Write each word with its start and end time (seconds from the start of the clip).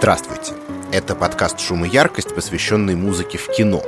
Здравствуйте! 0.00 0.54
Это 0.92 1.14
подкаст 1.14 1.60
«Шум 1.60 1.84
и 1.84 1.88
яркость», 1.90 2.34
посвященный 2.34 2.94
музыке 2.94 3.36
в 3.36 3.48
кино. 3.48 3.82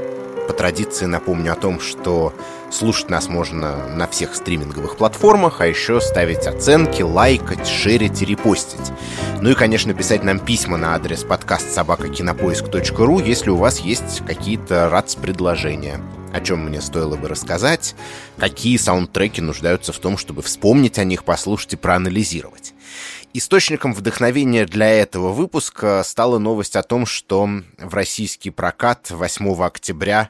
По 0.46 0.53
традиции 0.53 1.06
напомню 1.06 1.53
о 1.53 1.56
том, 1.56 1.81
что 1.81 2.35
слушать 2.71 3.08
нас 3.08 3.31
можно 3.31 3.88
на 3.88 4.06
всех 4.06 4.35
стриминговых 4.35 4.98
платформах, 4.98 5.62
а 5.62 5.67
еще 5.67 6.03
ставить 6.03 6.46
оценки, 6.46 7.01
лайкать, 7.01 7.67
шерить 7.67 8.21
и 8.21 8.27
репостить. 8.27 8.93
Ну 9.40 9.48
и, 9.48 9.54
конечно, 9.54 9.94
писать 9.94 10.22
нам 10.22 10.38
письма 10.38 10.76
на 10.76 10.94
адрес 10.94 11.25
подкаст 11.25 11.72
собакакинопоиск.ру, 11.72 13.21
если 13.21 13.49
у 13.49 13.56
вас 13.56 13.81
есть 13.81 14.22
какие-то 14.26 14.90
РАЦ-предложения 14.90 15.99
о 16.30 16.41
чем 16.41 16.65
мне 16.65 16.80
стоило 16.80 17.16
бы 17.16 17.29
рассказать, 17.29 17.95
какие 18.38 18.79
саундтреки 18.79 19.42
нуждаются 19.42 19.92
в 19.92 19.98
том, 19.98 20.16
чтобы 20.16 20.41
вспомнить 20.41 20.98
о 20.98 21.05
них, 21.05 21.24
послушать 21.24 21.74
и 21.74 21.77
проанализировать. 21.77 22.72
Источником 23.34 23.95
вдохновения 23.95 24.66
для 24.66 24.91
этого 24.91 25.33
выпуска 25.33 26.02
стала 26.05 26.38
новость 26.38 26.77
о 26.77 26.83
том, 26.83 27.07
что 27.07 27.48
в 27.79 27.95
российский 27.95 28.51
прокат 28.51 29.11
8 29.11 29.62
октября 29.62 30.29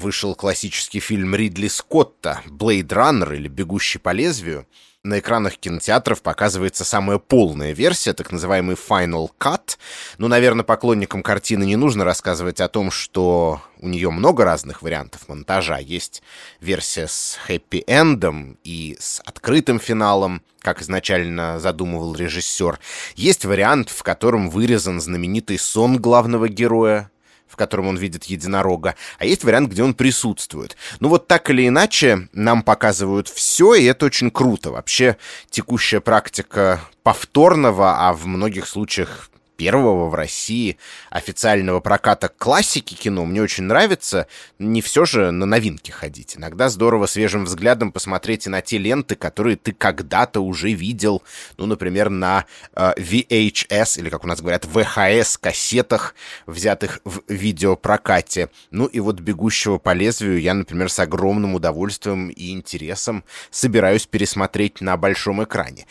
вышел 0.00 0.34
классический 0.34 0.98
фильм 0.98 1.36
Ридли 1.36 1.68
Скотта 1.68 2.40
«Блейд 2.46 2.92
Раннер» 2.92 3.34
или 3.34 3.46
«Бегущий 3.46 4.00
по 4.00 4.10
лезвию», 4.10 4.66
на 5.02 5.18
экранах 5.18 5.56
кинотеатров 5.56 6.20
показывается 6.20 6.84
самая 6.84 7.18
полная 7.18 7.72
версия, 7.72 8.12
так 8.12 8.32
называемый 8.32 8.76
Final 8.76 9.30
Cut. 9.38 9.78
Ну, 10.18 10.28
наверное, 10.28 10.64
поклонникам 10.64 11.22
картины 11.22 11.64
не 11.64 11.76
нужно 11.76 12.04
рассказывать 12.04 12.60
о 12.60 12.68
том, 12.68 12.90
что 12.90 13.62
у 13.78 13.88
нее 13.88 14.10
много 14.10 14.44
разных 14.44 14.82
вариантов 14.82 15.26
монтажа. 15.28 15.78
Есть 15.78 16.22
версия 16.60 17.06
с 17.08 17.38
хэппи-эндом 17.46 18.58
и 18.62 18.96
с 19.00 19.20
открытым 19.24 19.80
финалом, 19.80 20.42
как 20.60 20.82
изначально 20.82 21.58
задумывал 21.58 22.14
режиссер. 22.14 22.78
Есть 23.16 23.46
вариант, 23.46 23.88
в 23.88 24.02
котором 24.02 24.50
вырезан 24.50 25.00
знаменитый 25.00 25.58
сон 25.58 25.96
главного 25.96 26.48
героя, 26.48 27.10
в 27.50 27.56
котором 27.56 27.88
он 27.88 27.96
видит 27.96 28.24
единорога, 28.24 28.94
а 29.18 29.24
есть 29.24 29.44
вариант, 29.44 29.70
где 29.70 29.82
он 29.82 29.94
присутствует. 29.94 30.76
Ну 31.00 31.08
вот 31.08 31.26
так 31.26 31.50
или 31.50 31.66
иначе, 31.66 32.28
нам 32.32 32.62
показывают 32.62 33.28
все, 33.28 33.74
и 33.74 33.84
это 33.84 34.06
очень 34.06 34.30
круто. 34.30 34.70
Вообще, 34.70 35.16
текущая 35.50 36.00
практика 36.00 36.80
повторного, 37.02 38.08
а 38.08 38.12
в 38.12 38.26
многих 38.26 38.66
случаях 38.66 39.29
первого 39.60 40.08
в 40.08 40.14
России 40.14 40.78
официального 41.10 41.80
проката 41.80 42.30
классики 42.30 42.94
кино 42.94 43.26
мне 43.26 43.42
очень 43.42 43.64
нравится. 43.64 44.26
Не 44.58 44.80
все 44.80 45.04
же 45.04 45.32
на 45.32 45.44
новинки 45.44 45.90
ходить. 45.90 46.34
Иногда 46.38 46.70
здорово 46.70 47.04
свежим 47.04 47.44
взглядом 47.44 47.92
посмотреть 47.92 48.46
и 48.46 48.48
на 48.48 48.62
те 48.62 48.78
ленты, 48.78 49.16
которые 49.16 49.56
ты 49.56 49.72
когда-то 49.72 50.40
уже 50.40 50.72
видел. 50.72 51.22
Ну, 51.58 51.66
например, 51.66 52.08
на 52.08 52.46
э, 52.74 52.94
VHS, 52.96 53.98
или, 53.98 54.08
как 54.08 54.24
у 54.24 54.28
нас 54.28 54.40
говорят, 54.40 54.64
VHS 54.64 55.38
кассетах, 55.38 56.14
взятых 56.46 57.00
в 57.04 57.20
видеопрокате. 57.28 58.48
Ну 58.70 58.86
и 58.86 58.98
вот 58.98 59.20
«Бегущего 59.20 59.76
по 59.76 59.92
лезвию» 59.92 60.40
я, 60.40 60.54
например, 60.54 60.90
с 60.90 60.98
огромным 60.98 61.54
удовольствием 61.54 62.30
и 62.30 62.52
интересом 62.52 63.24
собираюсь 63.50 64.06
пересмотреть 64.06 64.80
на 64.80 64.96
большом 64.96 65.44
экране. 65.44 65.84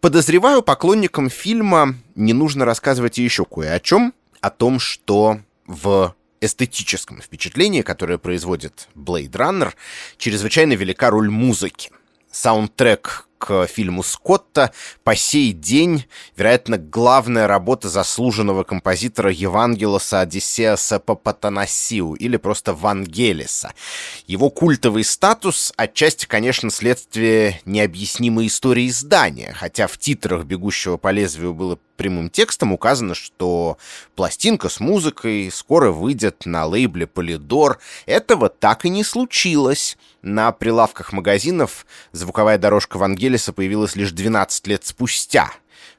Подозреваю, 0.00 0.62
поклонникам 0.62 1.28
фильма 1.28 1.96
не 2.14 2.32
нужно 2.32 2.64
рассказывать 2.64 3.18
еще 3.18 3.44
кое 3.44 3.74
о 3.74 3.80
чем. 3.80 4.14
О 4.40 4.50
том, 4.50 4.78
что 4.78 5.40
в 5.66 6.14
эстетическом 6.40 7.20
впечатлении, 7.20 7.82
которое 7.82 8.18
производит 8.18 8.88
Blade 8.94 9.32
Runner, 9.32 9.74
чрезвычайно 10.16 10.74
велика 10.74 11.10
роль 11.10 11.30
музыки. 11.30 11.90
Саундтрек 12.30 13.27
к 13.38 13.66
фильму 13.66 14.02
Скотта 14.02 14.72
по 15.04 15.16
сей 15.16 15.52
день, 15.52 16.04
вероятно, 16.36 16.76
главная 16.76 17.46
работа 17.46 17.88
заслуженного 17.88 18.64
композитора 18.64 19.32
Евангелоса 19.32 20.20
Одиссеаса 20.20 20.98
Папатанасиу 20.98 22.14
или 22.14 22.36
просто 22.36 22.74
Вангелиса. 22.74 23.72
Его 24.26 24.50
культовый 24.50 25.04
статус 25.04 25.72
отчасти, 25.76 26.26
конечно, 26.26 26.70
следствие 26.70 27.60
необъяснимой 27.64 28.48
истории 28.48 28.88
издания, 28.88 29.54
хотя 29.56 29.86
в 29.86 29.96
титрах 29.98 30.44
«Бегущего 30.44 30.96
по 30.96 31.10
лезвию» 31.10 31.54
было 31.54 31.78
прямым 31.98 32.30
текстом 32.30 32.72
указано, 32.72 33.14
что 33.14 33.76
пластинка 34.16 34.70
с 34.70 34.80
музыкой 34.80 35.50
скоро 35.52 35.90
выйдет 35.90 36.46
на 36.46 36.64
лейбле 36.64 37.06
Полидор. 37.06 37.78
Этого 38.06 38.48
так 38.48 38.86
и 38.86 38.88
не 38.88 39.04
случилось. 39.04 39.98
На 40.22 40.50
прилавках 40.52 41.12
магазинов 41.12 41.84
звуковая 42.12 42.56
дорожка 42.56 42.96
Вангелиса 42.96 43.52
появилась 43.52 43.96
лишь 43.96 44.12
12 44.12 44.66
лет 44.68 44.86
спустя. 44.86 45.52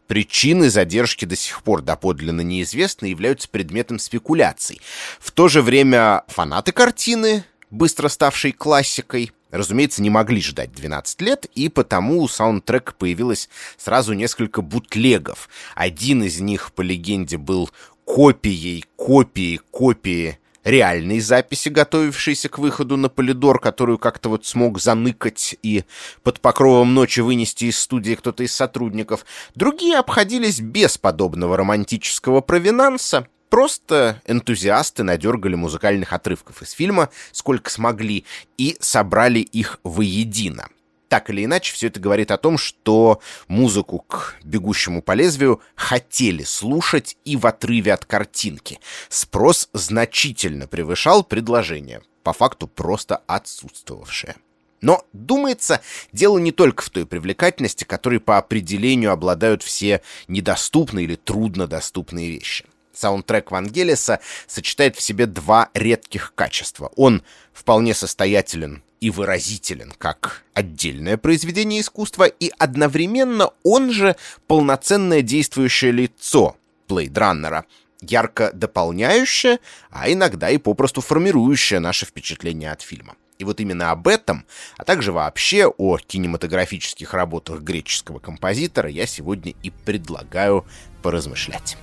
Причины 0.08 0.72
задержки 0.72 1.26
до 1.26 1.36
сих 1.36 1.62
пор 1.62 1.84
доподлинно 1.84 2.42
неизвестны 2.42 3.06
и 3.06 3.10
являются 3.12 3.48
предметом 3.48 4.00
спекуляций. 4.00 4.82
В 5.20 5.30
то 5.30 5.48
же 5.48 5.62
время 5.62 6.24
фанаты 6.28 6.72
картины, 6.72 7.44
быстро 7.70 8.08
ставшей 8.08 8.52
классикой, 8.52 9.32
разумеется, 9.52 10.02
не 10.02 10.10
могли 10.10 10.42
ждать 10.42 10.72
12 10.72 11.22
лет, 11.22 11.46
и 11.56 11.70
потому 11.70 12.22
у 12.22 12.28
саундтрека 12.28 12.94
появилось 12.94 13.50
сразу 13.78 14.14
несколько 14.14 14.62
бутлегов. 14.62 15.50
Один 15.76 16.24
из 16.24 16.40
них, 16.40 16.72
по 16.74 16.82
легенде, 16.82 17.38
был 17.38 17.70
копией, 18.06 18.86
копией, 18.96 19.60
копии 19.72 20.40
реальной 20.64 21.20
записи, 21.20 21.70
готовившейся 21.70 22.50
к 22.50 22.60
выходу 22.60 22.98
на 22.98 23.10
Полидор, 23.10 23.60
которую 23.60 23.98
как-то 23.98 24.30
вот 24.30 24.46
смог 24.46 24.80
заныкать 24.80 25.56
и 25.62 25.84
под 26.24 26.40
покровом 26.40 26.94
ночи 26.94 27.22
вынести 27.22 27.66
из 27.66 27.80
студии 27.80 28.16
кто-то 28.16 28.44
из 28.44 28.54
сотрудников. 28.54 29.26
Другие 29.56 29.98
обходились 29.98 30.60
без 30.60 30.98
подобного 30.98 31.58
романтического 31.58 32.42
провинанса, 32.42 33.28
Просто 33.50 34.22
энтузиасты 34.26 35.04
надергали 35.04 35.56
музыкальных 35.56 36.14
отрывков 36.14 36.62
из 36.62 36.72
фильма, 36.72 37.10
сколько 37.32 37.70
смогли, 37.70 38.26
и 38.58 38.78
собрали 38.80 39.40
их 39.40 39.80
воедино. 39.84 40.70
Так 41.08 41.32
или 41.32 41.44
иначе, 41.44 41.74
все 41.74 41.88
это 41.88 42.00
говорит 42.00 42.30
о 42.30 42.38
том, 42.38 42.60
что 42.60 43.20
музыку 43.48 44.00
к 44.00 44.36
«Бегущему 44.44 45.02
по 45.02 45.14
лезвию» 45.14 45.60
хотели 45.74 46.44
слушать 46.44 47.18
и 47.26 47.36
в 47.36 47.48
отрыве 47.48 47.94
от 47.94 48.06
картинки. 48.06 48.80
Спрос 49.10 49.70
значительно 49.74 50.68
превышал 50.68 51.24
предложение, 51.24 52.04
по 52.24 52.32
факту 52.32 52.68
просто 52.68 53.24
отсутствовавшее. 53.26 54.36
Но, 54.82 55.04
думается, 55.12 55.82
дело 56.14 56.38
не 56.38 56.52
только 56.52 56.84
в 56.84 56.92
той 56.92 57.08
привлекательности, 57.08 57.84
которой 57.84 58.20
по 58.20 58.38
определению 58.38 59.12
обладают 59.12 59.64
все 59.64 60.02
недоступные 60.28 61.06
или 61.06 61.16
труднодоступные 61.16 62.30
вещи. 62.30 62.66
Саундтрек 63.00 63.52
Вангелиса 63.52 64.20
сочетает 64.46 64.98
в 64.98 65.02
себе 65.02 65.26
два 65.26 65.70
редких 65.74 66.34
качества. 66.36 66.92
Он 66.96 67.24
вполне 67.54 67.94
состоятелен 67.94 68.84
и 69.00 69.10
выразителен 69.10 69.94
как 69.98 70.44
отдельное 70.54 71.16
произведение 71.16 71.80
искусства, 71.80 72.26
и 72.26 72.52
одновременно 72.58 73.52
он 73.64 73.92
же 73.92 74.18
полноценное 74.48 75.22
действующее 75.22 75.92
лицо 75.92 76.58
плейдраннера, 76.88 77.66
ярко 78.02 78.52
дополняющее, 78.52 79.60
а 79.90 80.12
иногда 80.12 80.50
и 80.50 80.58
попросту 80.58 81.00
формирующее 81.00 81.80
наше 81.80 82.06
впечатление 82.06 82.72
от 82.72 82.82
фильма. 82.82 83.16
И 83.38 83.46
вот 83.46 83.62
именно 83.62 83.92
об 83.92 84.10
этом, 84.10 84.46
а 84.76 84.84
также 84.84 85.14
вообще 85.14 85.68
о 85.68 85.98
кинематографических 85.98 87.14
работах 87.14 87.62
греческого 87.62 88.20
композитора 88.20 88.90
я 88.90 89.06
сегодня 89.06 89.54
и 89.64 89.70
предлагаю 89.70 90.66
поразмышлять. 91.02 91.78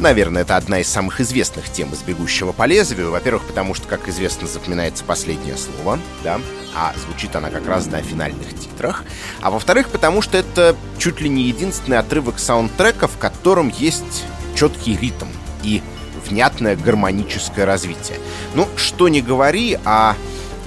Наверное, 0.00 0.42
это 0.42 0.56
одна 0.56 0.80
из 0.80 0.88
самых 0.88 1.20
известных 1.20 1.70
тем 1.70 1.92
из 1.92 2.02
«Бегущего 2.02 2.52
по 2.52 2.64
лезвию». 2.64 3.10
Во-первых, 3.10 3.44
потому 3.44 3.74
что, 3.74 3.86
как 3.86 4.08
известно, 4.08 4.46
запоминается 4.48 5.04
последнее 5.04 5.58
слово, 5.58 5.98
да, 6.24 6.40
а 6.74 6.94
звучит 7.04 7.36
она 7.36 7.50
как 7.50 7.66
раз 7.66 7.84
на 7.84 8.00
финальных 8.00 8.48
титрах. 8.58 9.04
А 9.42 9.50
во-вторых, 9.50 9.90
потому 9.90 10.22
что 10.22 10.38
это 10.38 10.74
чуть 10.96 11.20
ли 11.20 11.28
не 11.28 11.42
единственный 11.42 11.98
отрывок 11.98 12.38
саундтрека, 12.38 13.08
в 13.08 13.18
котором 13.18 13.68
есть 13.68 14.24
четкий 14.56 14.96
ритм 14.96 15.26
и 15.62 15.82
внятное 16.26 16.76
гармоническое 16.76 17.66
развитие. 17.66 18.18
Ну, 18.54 18.68
что 18.76 19.10
не 19.10 19.20
говори, 19.20 19.78
а 19.84 20.16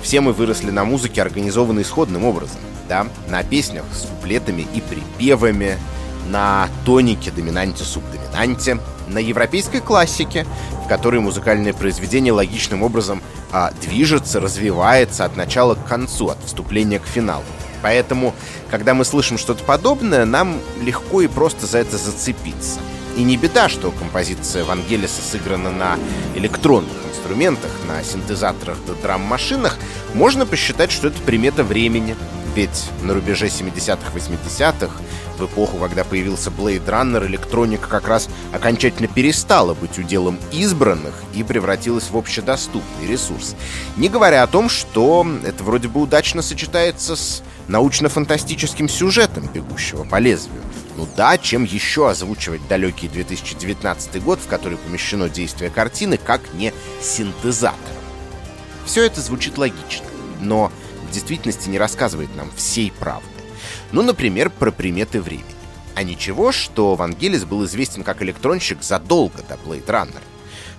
все 0.04 0.22
мы 0.22 0.34
выросли 0.34 0.70
на 0.70 0.86
музыке, 0.86 1.24
организованной 1.24 1.86
сходным 1.86 2.24
образом. 2.26 2.62
Да? 2.88 3.08
На 3.30 3.44
песнях 3.44 3.86
с 3.94 4.06
куплетами 4.06 4.68
и 4.76 4.82
припевами, 4.82 5.80
на 6.28 6.70
тонике, 6.86 7.32
доминанте, 7.32 7.84
субдоминанте, 7.84 8.78
на 9.08 9.20
европейской 9.20 9.80
классике, 9.80 10.46
в 10.84 10.88
которой 10.88 11.20
музыкальное 11.20 11.74
произведение 11.74 12.34
логичным 12.34 12.84
образом 12.84 13.22
а, 13.52 13.72
движется, 13.82 14.40
развивается 14.40 15.26
от 15.26 15.38
начала 15.38 15.76
к 15.76 15.86
концу, 15.86 16.30
от 16.30 16.38
вступления 16.44 17.00
к 17.00 17.06
финалу. 17.06 17.44
Поэтому, 17.82 18.34
когда 18.72 18.94
мы 18.94 19.04
слышим 19.06 19.38
что-то 19.38 19.64
подобное, 19.64 20.26
нам 20.26 20.60
легко 20.82 21.22
и 21.22 21.28
просто 21.28 21.66
за 21.66 21.80
это 21.80 21.98
зацепиться. 21.98 22.80
И 23.18 23.24
не 23.24 23.38
беда, 23.38 23.70
что 23.70 23.92
композиция 23.92 24.64
Вангелиса 24.64 25.22
сыграна 25.22 25.70
на 25.70 26.00
электронных 26.36 26.94
инструментах, 27.12 27.72
на 27.88 28.04
синтезаторах 28.04 28.78
да 28.88 28.94
драм-машинах. 29.02 29.78
Можно 30.14 30.46
посчитать, 30.46 30.92
что 30.92 31.08
это 31.08 31.22
примета 31.22 31.64
времени. 31.64 32.16
Ведь 32.56 32.90
на 33.02 33.14
рубеже 33.14 33.48
70-х, 33.48 34.12
80-х, 34.16 35.02
в 35.38 35.46
эпоху, 35.46 35.78
когда 35.78 36.04
появился 36.04 36.50
Blade 36.50 36.86
Runner, 36.86 37.26
электроника 37.26 37.88
как 37.88 38.08
раз 38.08 38.30
окончательно 38.52 39.08
перестала 39.08 39.74
быть 39.74 39.98
уделом 39.98 40.40
избранных 40.52 41.14
и 41.34 41.44
превратилась 41.44 42.10
в 42.10 42.18
общедоступный 42.18 43.08
ресурс. 43.08 43.56
Не 43.98 44.10
говоря 44.10 44.44
о 44.44 44.48
том, 44.48 44.70
что 44.70 45.26
это 45.44 45.64
вроде 45.64 45.88
бы 45.88 46.02
удачно 46.02 46.42
сочетается 46.42 47.16
с 47.16 47.44
научно-фантастическим 47.68 48.90
сюжетом 48.90 49.50
«Бегущего 49.54 50.04
по 50.04 50.20
лезвию». 50.20 50.62
Ну 50.96 51.08
да, 51.16 51.38
чем 51.38 51.64
еще 51.64 52.10
озвучивать 52.10 52.68
далекий 52.68 53.08
2019 53.08 54.24
год, 54.24 54.40
в 54.40 54.48
который 54.48 54.78
помещено 54.78 55.28
действие 55.28 55.72
картины, 55.72 56.18
как 56.18 56.42
не 56.54 56.72
синтезатор. 57.02 57.80
Все 58.86 59.04
это 59.04 59.22
звучит 59.22 59.58
логично, 59.58 60.06
но 60.40 60.72
в 61.10 61.12
действительности 61.12 61.70
не 61.70 61.80
рассказывает 61.80 62.36
нам 62.36 62.52
всей 62.56 62.92
правды. 62.92 63.33
Ну, 63.94 64.02
например, 64.02 64.50
про 64.50 64.72
приметы 64.72 65.22
времени. 65.22 65.46
А 65.96 66.02
ничего, 66.02 66.52
что 66.52 66.96
Вангелис 66.96 67.46
был 67.46 67.64
известен 67.66 68.04
как 68.04 68.24
электронщик 68.24 68.82
задолго 68.82 69.44
до 69.48 69.54
Blade 69.54 69.86
Runner. 69.86 70.22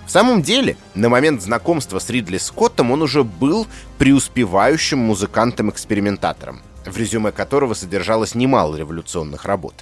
В 0.05 0.11
самом 0.11 0.41
деле, 0.41 0.75
на 0.93 1.07
момент 1.07 1.41
знакомства 1.41 1.99
с 1.99 2.09
Ридли 2.09 2.37
Скоттом 2.37 2.91
он 2.91 3.01
уже 3.01 3.23
был 3.23 3.67
преуспевающим 3.97 4.99
музыкантом-экспериментатором 4.99 6.61
в 6.85 6.97
резюме 6.97 7.31
которого 7.31 7.73
содержалось 7.73 8.35
немало 8.35 8.75
революционных 8.75 9.45
работ. 9.45 9.73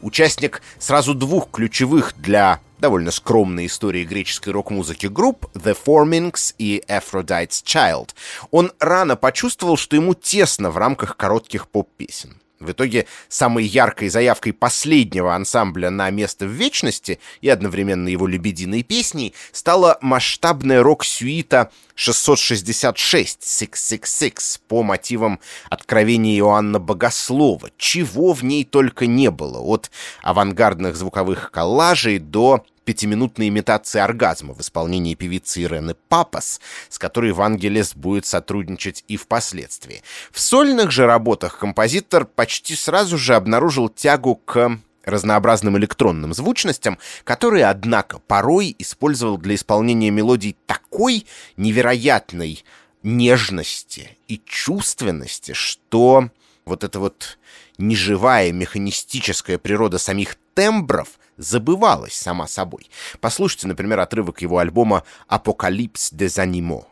Участник 0.00 0.62
сразу 0.78 1.12
двух 1.12 1.50
ключевых 1.50 2.14
для 2.16 2.60
довольно 2.78 3.10
скромной 3.10 3.66
истории 3.66 4.04
греческой 4.04 4.52
рок-музыки 4.52 5.06
групп 5.06 5.46
The 5.54 5.76
Formings 5.84 6.54
и 6.58 6.84
Aphrodite's 6.86 7.64
Child. 7.64 8.10
Он 8.52 8.70
рано 8.78 9.16
почувствовал, 9.16 9.76
что 9.76 9.96
ему 9.96 10.14
тесно 10.14 10.70
в 10.70 10.78
рамках 10.78 11.16
коротких 11.16 11.66
поп-песен. 11.66 12.36
В 12.62 12.72
итоге 12.72 13.06
самой 13.28 13.64
яркой 13.64 14.08
заявкой 14.08 14.52
последнего 14.52 15.34
ансамбля 15.34 15.90
на 15.90 16.10
место 16.10 16.46
в 16.46 16.50
вечности 16.50 17.18
и 17.40 17.48
одновременно 17.48 18.08
его 18.08 18.26
лебединой 18.26 18.82
песней 18.82 19.34
стала 19.52 19.98
масштабная 20.00 20.82
рок-сюита 20.82 21.70
666 21.94 23.44
666 23.46 24.60
по 24.68 24.82
мотивам 24.82 25.40
откровения 25.68 26.38
Иоанна 26.38 26.78
Богослова, 26.78 27.70
чего 27.76 28.32
в 28.32 28.42
ней 28.44 28.64
только 28.64 29.06
не 29.06 29.30
было, 29.30 29.58
от 29.58 29.90
авангардных 30.22 30.96
звуковых 30.96 31.50
коллажей 31.50 32.18
до 32.18 32.64
пятиминутной 32.84 33.48
имитации 33.48 34.00
оргазма 34.00 34.54
в 34.54 34.60
исполнении 34.60 35.14
певицы 35.14 35.62
Ирены 35.62 35.94
Папас, 36.08 36.60
с 36.88 36.98
которой 36.98 37.32
Вангелес 37.32 37.94
будет 37.94 38.26
сотрудничать 38.26 39.04
и 39.08 39.16
впоследствии. 39.16 40.02
В 40.30 40.40
сольных 40.40 40.90
же 40.90 41.06
работах 41.06 41.58
композитор 41.58 42.24
почти 42.24 42.74
сразу 42.74 43.18
же 43.18 43.34
обнаружил 43.34 43.88
тягу 43.88 44.36
к 44.36 44.78
разнообразным 45.04 45.76
электронным 45.78 46.32
звучностям, 46.32 46.98
которые, 47.24 47.66
однако, 47.66 48.18
порой 48.20 48.74
использовал 48.78 49.36
для 49.36 49.54
исполнения 49.54 50.10
мелодий 50.10 50.56
такой 50.66 51.26
невероятной 51.56 52.64
нежности 53.02 54.16
и 54.28 54.40
чувственности, 54.44 55.52
что 55.52 56.30
вот 56.64 56.84
эта 56.84 57.00
вот 57.00 57.38
неживая 57.78 58.52
механистическая 58.52 59.58
природа 59.58 59.98
самих 59.98 60.36
тембров 60.54 61.18
забывалась 61.36 62.14
сама 62.14 62.46
собой. 62.46 62.90
Послушайте, 63.20 63.68
например, 63.68 64.00
отрывок 64.00 64.42
его 64.42 64.58
альбома 64.58 65.04
«Apocalypse 65.28 66.10
des 66.12 66.38
animaux». 66.38 66.86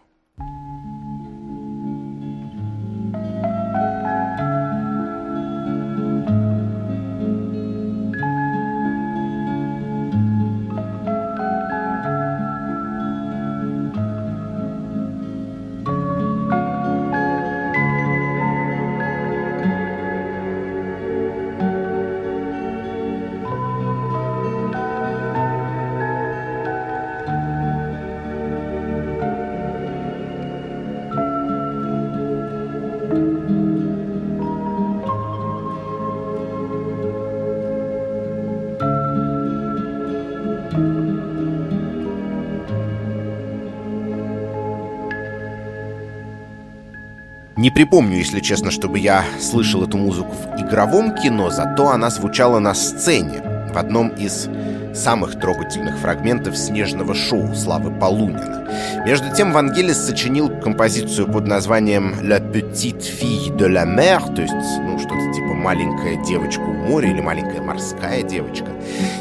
Не 47.60 47.70
припомню, 47.70 48.16
если 48.16 48.40
честно, 48.40 48.70
чтобы 48.70 48.98
я 48.98 49.22
слышал 49.38 49.82
эту 49.82 49.98
музыку 49.98 50.30
в 50.30 50.62
игровом 50.62 51.14
кино, 51.14 51.50
зато 51.50 51.90
она 51.90 52.08
звучала 52.08 52.58
на 52.58 52.72
сцене 52.72 53.42
в 53.70 53.76
одном 53.76 54.08
из 54.08 54.48
самых 54.94 55.38
трогательных 55.38 55.98
фрагментов 55.98 56.56
снежного 56.56 57.14
шоу 57.14 57.54
Славы 57.54 57.90
Полунина. 57.90 58.66
Между 59.04 59.30
тем 59.36 59.52
Вангелис 59.52 59.98
сочинил 59.98 60.48
композицию 60.48 61.30
под 61.30 61.46
названием 61.46 62.14
«La 62.22 62.40
petite 62.40 63.02
fille 63.02 63.54
de 63.54 63.68
la 63.68 63.84
mer», 63.84 64.34
то 64.34 64.40
есть, 64.40 64.54
ну, 64.54 64.98
что-то 64.98 65.30
типа 65.34 65.52
«маленькая 65.52 66.16
девочка 66.24 66.62
у 66.62 66.72
моря» 66.72 67.10
или 67.10 67.20
«маленькая 67.20 67.60
морская 67.60 68.22
девочка», 68.22 68.68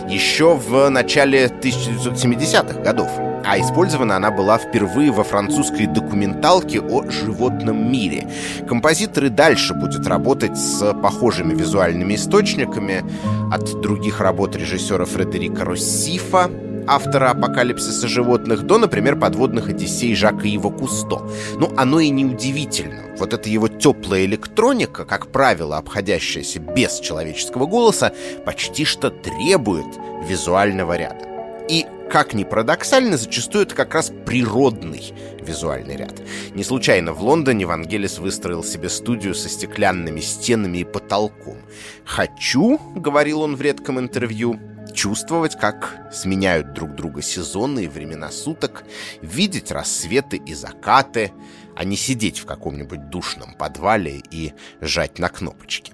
еще 0.07 0.55
в 0.55 0.87
начале 0.87 1.47
1970-х 1.47 2.79
годов 2.83 3.11
а 3.45 3.59
использована 3.59 4.17
она 4.17 4.31
была 4.31 4.57
впервые 4.57 5.11
во 5.11 5.23
французской 5.23 5.85
документалке 5.85 6.79
о 6.79 7.09
животном 7.09 7.91
мире. 7.91 8.27
Композитор 8.67 9.25
и 9.25 9.29
дальше 9.29 9.73
будет 9.73 10.07
работать 10.07 10.57
с 10.57 10.93
похожими 10.93 11.53
визуальными 11.53 12.15
источниками 12.15 13.03
от 13.51 13.81
других 13.81 14.19
работ 14.21 14.55
режиссера 14.55 15.05
Фредерика 15.05 15.65
Россифа, 15.65 16.49
автора 16.87 17.31
«Апокалипсиса 17.31 18.07
животных» 18.07 18.63
до, 18.63 18.77
например, 18.77 19.15
«Подводных 19.15 19.69
одиссей» 19.69 20.15
Жака 20.15 20.47
Ива 20.47 20.69
Кусто. 20.69 21.21
Ну, 21.57 21.71
оно 21.77 21.99
и 21.99 22.09
не 22.09 22.25
удивительно. 22.25 23.03
Вот 23.17 23.33
эта 23.33 23.49
его 23.49 23.67
теплая 23.67 24.25
электроника, 24.25 25.05
как 25.05 25.27
правило, 25.27 25.77
обходящаяся 25.77 26.59
без 26.59 26.99
человеческого 26.99 27.65
голоса, 27.65 28.13
почти 28.45 28.85
что 28.85 29.09
требует 29.09 29.87
визуального 30.27 30.97
ряда. 30.97 31.25
И 31.69 31.85
как 32.09 32.33
ни 32.33 32.43
парадоксально, 32.43 33.17
зачастую 33.17 33.65
это 33.65 33.75
как 33.75 33.93
раз 33.93 34.11
природный 34.25 35.13
визуальный 35.41 35.95
ряд. 35.95 36.21
Не 36.53 36.63
случайно 36.63 37.13
в 37.13 37.21
Лондоне 37.21 37.65
Вангелис 37.65 38.19
выстроил 38.19 38.63
себе 38.63 38.89
студию 38.89 39.35
со 39.35 39.47
стеклянными 39.47 40.19
стенами 40.19 40.79
и 40.79 40.83
потолком. 40.83 41.57
«Хочу»,— 42.05 42.79
говорил 42.95 43.41
он 43.41 43.55
в 43.55 43.61
редком 43.61 43.99
интервью, 43.99 44.59
чувствовать, 44.93 45.55
как 45.55 46.09
сменяют 46.11 46.73
друг 46.73 46.95
друга 46.95 47.21
сезоны 47.21 47.85
и 47.85 47.87
времена 47.87 48.31
суток, 48.31 48.83
видеть 49.21 49.71
рассветы 49.71 50.37
и 50.37 50.53
закаты, 50.53 51.31
а 51.75 51.83
не 51.83 51.95
сидеть 51.95 52.39
в 52.39 52.45
каком-нибудь 52.45 53.09
душном 53.09 53.53
подвале 53.53 54.21
и 54.31 54.53
жать 54.81 55.19
на 55.19 55.29
кнопочки. 55.29 55.93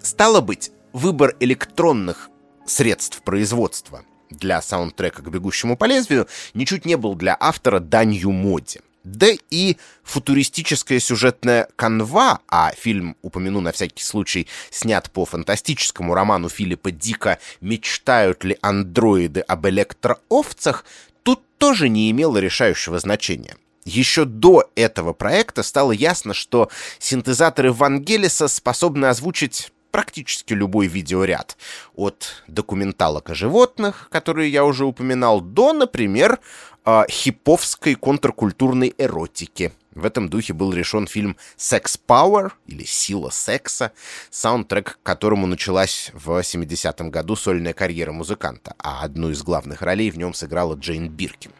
Стало 0.00 0.40
быть, 0.40 0.70
выбор 0.92 1.36
электронных 1.40 2.30
средств 2.64 3.22
производства 3.22 4.04
для 4.30 4.62
саундтрека 4.62 5.22
к 5.22 5.30
«Бегущему 5.30 5.76
по 5.76 5.84
лезвию» 5.84 6.28
ничуть 6.54 6.84
не 6.84 6.96
был 6.96 7.14
для 7.14 7.36
автора 7.38 7.80
данью 7.80 8.32
моде. 8.32 8.80
Да 9.04 9.28
и 9.50 9.76
футуристическая 10.02 11.00
сюжетная 11.00 11.68
канва, 11.76 12.40
а 12.48 12.72
фильм, 12.76 13.16
упомяну 13.22 13.60
на 13.60 13.72
всякий 13.72 14.02
случай, 14.02 14.48
снят 14.70 15.10
по 15.10 15.24
фантастическому 15.24 16.14
роману 16.14 16.48
Филиппа 16.48 16.90
Дика 16.90 17.38
«Мечтают 17.60 18.44
ли 18.44 18.58
андроиды 18.60 19.40
об 19.40 19.66
электроовцах», 19.66 20.84
тут 21.22 21.42
тоже 21.56 21.88
не 21.88 22.10
имела 22.10 22.38
решающего 22.38 22.98
значения. 22.98 23.56
Еще 23.84 24.26
до 24.26 24.70
этого 24.74 25.14
проекта 25.14 25.62
стало 25.62 25.92
ясно, 25.92 26.34
что 26.34 26.70
синтезаторы 26.98 27.72
Вангелиса 27.72 28.46
способны 28.48 29.06
озвучить 29.06 29.72
практически 29.90 30.54
любой 30.54 30.86
видеоряд. 30.86 31.56
От 31.94 32.42
документалок 32.46 33.30
о 33.30 33.34
животных, 33.34 34.08
которые 34.10 34.50
я 34.50 34.64
уже 34.64 34.84
упоминал, 34.84 35.40
до, 35.40 35.72
например, 35.72 36.38
э, 36.84 37.02
хиповской 37.08 37.94
контркультурной 37.94 38.94
эротики. 38.98 39.72
В 39.98 40.04
этом 40.04 40.28
духе 40.28 40.52
был 40.52 40.72
решен 40.72 41.08
фильм 41.08 41.36
«Sex 41.56 41.98
Power» 42.06 42.52
или 42.66 42.84
«Сила 42.84 43.30
секса», 43.30 43.90
саундтрек 44.30 44.98
к 45.02 45.02
которому 45.02 45.48
началась 45.48 46.12
в 46.14 46.38
70-м 46.38 47.10
году 47.10 47.34
сольная 47.34 47.72
карьера 47.72 48.12
музыканта, 48.12 48.74
а 48.78 49.02
одну 49.02 49.30
из 49.30 49.42
главных 49.42 49.82
ролей 49.82 50.10
в 50.10 50.18
нем 50.18 50.34
сыграла 50.34 50.74
Джейн 50.74 51.08
Биркин. 51.08 51.50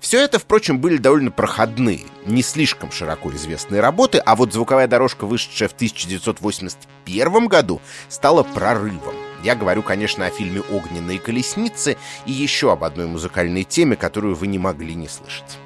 Все 0.00 0.20
это, 0.20 0.38
впрочем, 0.38 0.78
были 0.78 0.96
довольно 0.96 1.30
проходные, 1.30 2.06
не 2.26 2.42
слишком 2.42 2.90
широко 2.92 3.30
известные 3.32 3.80
работы, 3.80 4.18
а 4.18 4.36
вот 4.36 4.52
звуковая 4.52 4.86
дорожка, 4.86 5.26
вышедшая 5.26 5.68
в 5.68 5.72
1981 5.72 7.46
году, 7.46 7.80
стала 8.08 8.42
прорывом. 8.42 9.14
Я 9.42 9.54
говорю, 9.54 9.82
конечно, 9.82 10.26
о 10.26 10.30
фильме 10.30 10.60
«Огненные 10.70 11.18
колесницы» 11.18 11.96
и 12.26 12.32
еще 12.32 12.72
об 12.72 12.84
одной 12.84 13.06
музыкальной 13.06 13.64
теме, 13.64 13.96
которую 13.96 14.34
вы 14.34 14.46
не 14.46 14.58
могли 14.58 14.94
не 14.94 15.08
слышать. 15.08 15.58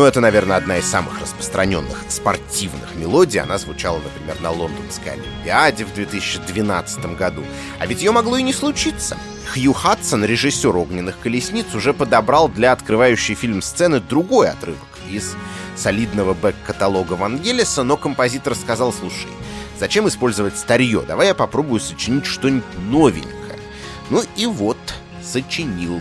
Но 0.00 0.06
это, 0.06 0.22
наверное, 0.22 0.56
одна 0.56 0.78
из 0.78 0.86
самых 0.86 1.20
распространенных 1.20 2.04
спортивных 2.08 2.94
мелодий. 2.94 3.38
Она 3.38 3.58
звучала, 3.58 3.98
например, 3.98 4.40
на 4.40 4.50
Лондонской 4.50 5.12
Олимпиаде 5.12 5.84
в 5.84 5.92
2012 5.92 7.18
году. 7.18 7.44
А 7.78 7.86
ведь 7.86 8.00
ее 8.00 8.10
могло 8.10 8.38
и 8.38 8.42
не 8.42 8.54
случиться. 8.54 9.18
Хью 9.52 9.74
Хадсон, 9.74 10.24
режиссер 10.24 10.74
«Огненных 10.74 11.18
колесниц», 11.18 11.74
уже 11.74 11.92
подобрал 11.92 12.48
для 12.48 12.72
открывающей 12.72 13.34
фильм 13.34 13.60
сцены 13.60 14.00
другой 14.00 14.48
отрывок 14.48 14.88
из 15.10 15.34
солидного 15.76 16.32
бэк-каталога 16.32 17.12
Вангелиса, 17.12 17.82
но 17.82 17.98
композитор 17.98 18.54
сказал, 18.54 18.94
слушай, 18.94 19.28
зачем 19.78 20.08
использовать 20.08 20.56
старье? 20.56 21.04
Давай 21.06 21.26
я 21.26 21.34
попробую 21.34 21.78
сочинить 21.78 22.24
что-нибудь 22.24 22.64
новенькое. 22.88 23.58
Ну 24.08 24.22
и 24.34 24.46
вот, 24.46 24.78
сочинил. 25.22 26.00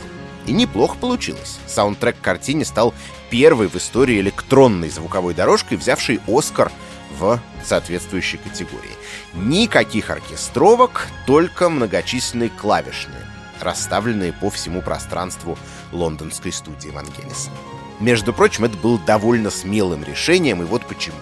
И 0.49 0.51
неплохо 0.51 0.97
получилось. 0.97 1.59
Саундтрек 1.67 2.17
к 2.17 2.21
картине 2.21 2.65
стал 2.65 2.95
первой 3.29 3.67
в 3.67 3.75
истории 3.75 4.19
электронной 4.19 4.89
звуковой 4.89 5.35
дорожкой, 5.35 5.77
взявшей 5.77 6.19
«Оскар» 6.27 6.71
в 7.19 7.39
соответствующей 7.63 8.37
категории. 8.37 8.97
Никаких 9.35 10.09
оркестровок, 10.09 11.07
только 11.27 11.69
многочисленные 11.69 12.49
клавишные, 12.49 13.27
расставленные 13.61 14.33
по 14.33 14.49
всему 14.49 14.81
пространству 14.81 15.55
лондонской 15.91 16.51
студии 16.51 16.89
Вангелиса. 16.89 17.51
Между 17.99 18.33
прочим, 18.33 18.65
это 18.65 18.75
было 18.75 18.97
довольно 18.97 19.51
смелым 19.51 20.03
решением, 20.03 20.63
и 20.63 20.65
вот 20.65 20.83
почему 20.87 21.17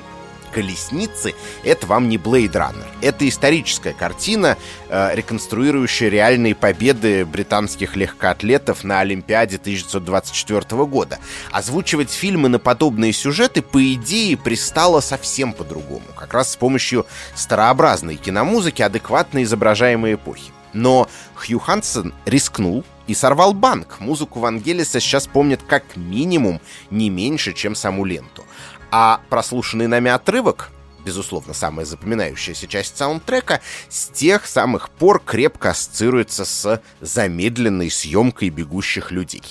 колесницы— 0.58 1.36
это 1.64 1.86
вам 1.86 2.10
не 2.10 2.18
Blade 2.18 2.54
Runner. 2.54 2.88
Это 3.02 3.30
историческая 3.30 3.94
картина, 3.94 4.58
э, 4.90 5.12
реконструирующая 5.14 6.10
реальные 6.10 6.56
победы 6.56 7.26
британских 7.26 7.96
легкоатлетов 7.96 8.84
на 8.84 9.02
Олимпиаде 9.02 9.60
1924 9.60 10.88
года. 10.88 11.20
Озвучивать 11.52 12.10
фильмы 12.10 12.50
на 12.50 12.58
подобные 12.58 13.14
сюжеты, 13.14 13.62
по 13.62 13.94
идее, 13.94 14.36
пристало 14.36 15.00
совсем 15.00 15.54
по-другому. 15.54 16.06
Как 16.16 16.34
раз 16.34 16.54
с 16.54 16.56
помощью 16.56 17.06
старообразной 17.36 18.16
киномузыки, 18.16 18.82
адекватно 18.82 19.44
изображаемой 19.44 20.16
эпохи. 20.16 20.52
Но 20.74 21.08
Хью 21.36 21.60
Хансон 21.60 22.16
рискнул 22.26 22.84
и 23.08 23.14
сорвал 23.14 23.54
банк. 23.54 24.00
Музыку 24.00 24.40
Вангелиса 24.40 25.00
сейчас 25.00 25.28
помнят 25.28 25.62
как 25.64 25.96
минимум 25.96 26.62
не 26.92 27.10
меньше, 27.10 27.54
чем 27.54 27.74
саму 27.74 28.06
ленту. 28.06 28.44
А 28.90 29.22
прослушанный 29.30 29.88
нами 29.88 30.10
отрывок, 30.10 30.72
безусловно, 31.06 31.54
самая 31.54 31.86
запоминающаяся 31.86 32.68
часть 32.68 32.98
саундтрека, 32.98 33.62
с 33.90 34.08
тех 34.08 34.46
самых 34.46 34.90
пор 34.90 35.22
крепко 35.24 35.72
ассоциируется 35.72 36.46
с 36.46 36.82
замедленной 37.02 37.90
съемкой 37.90 38.50
бегущих 38.50 39.12
людей. 39.12 39.44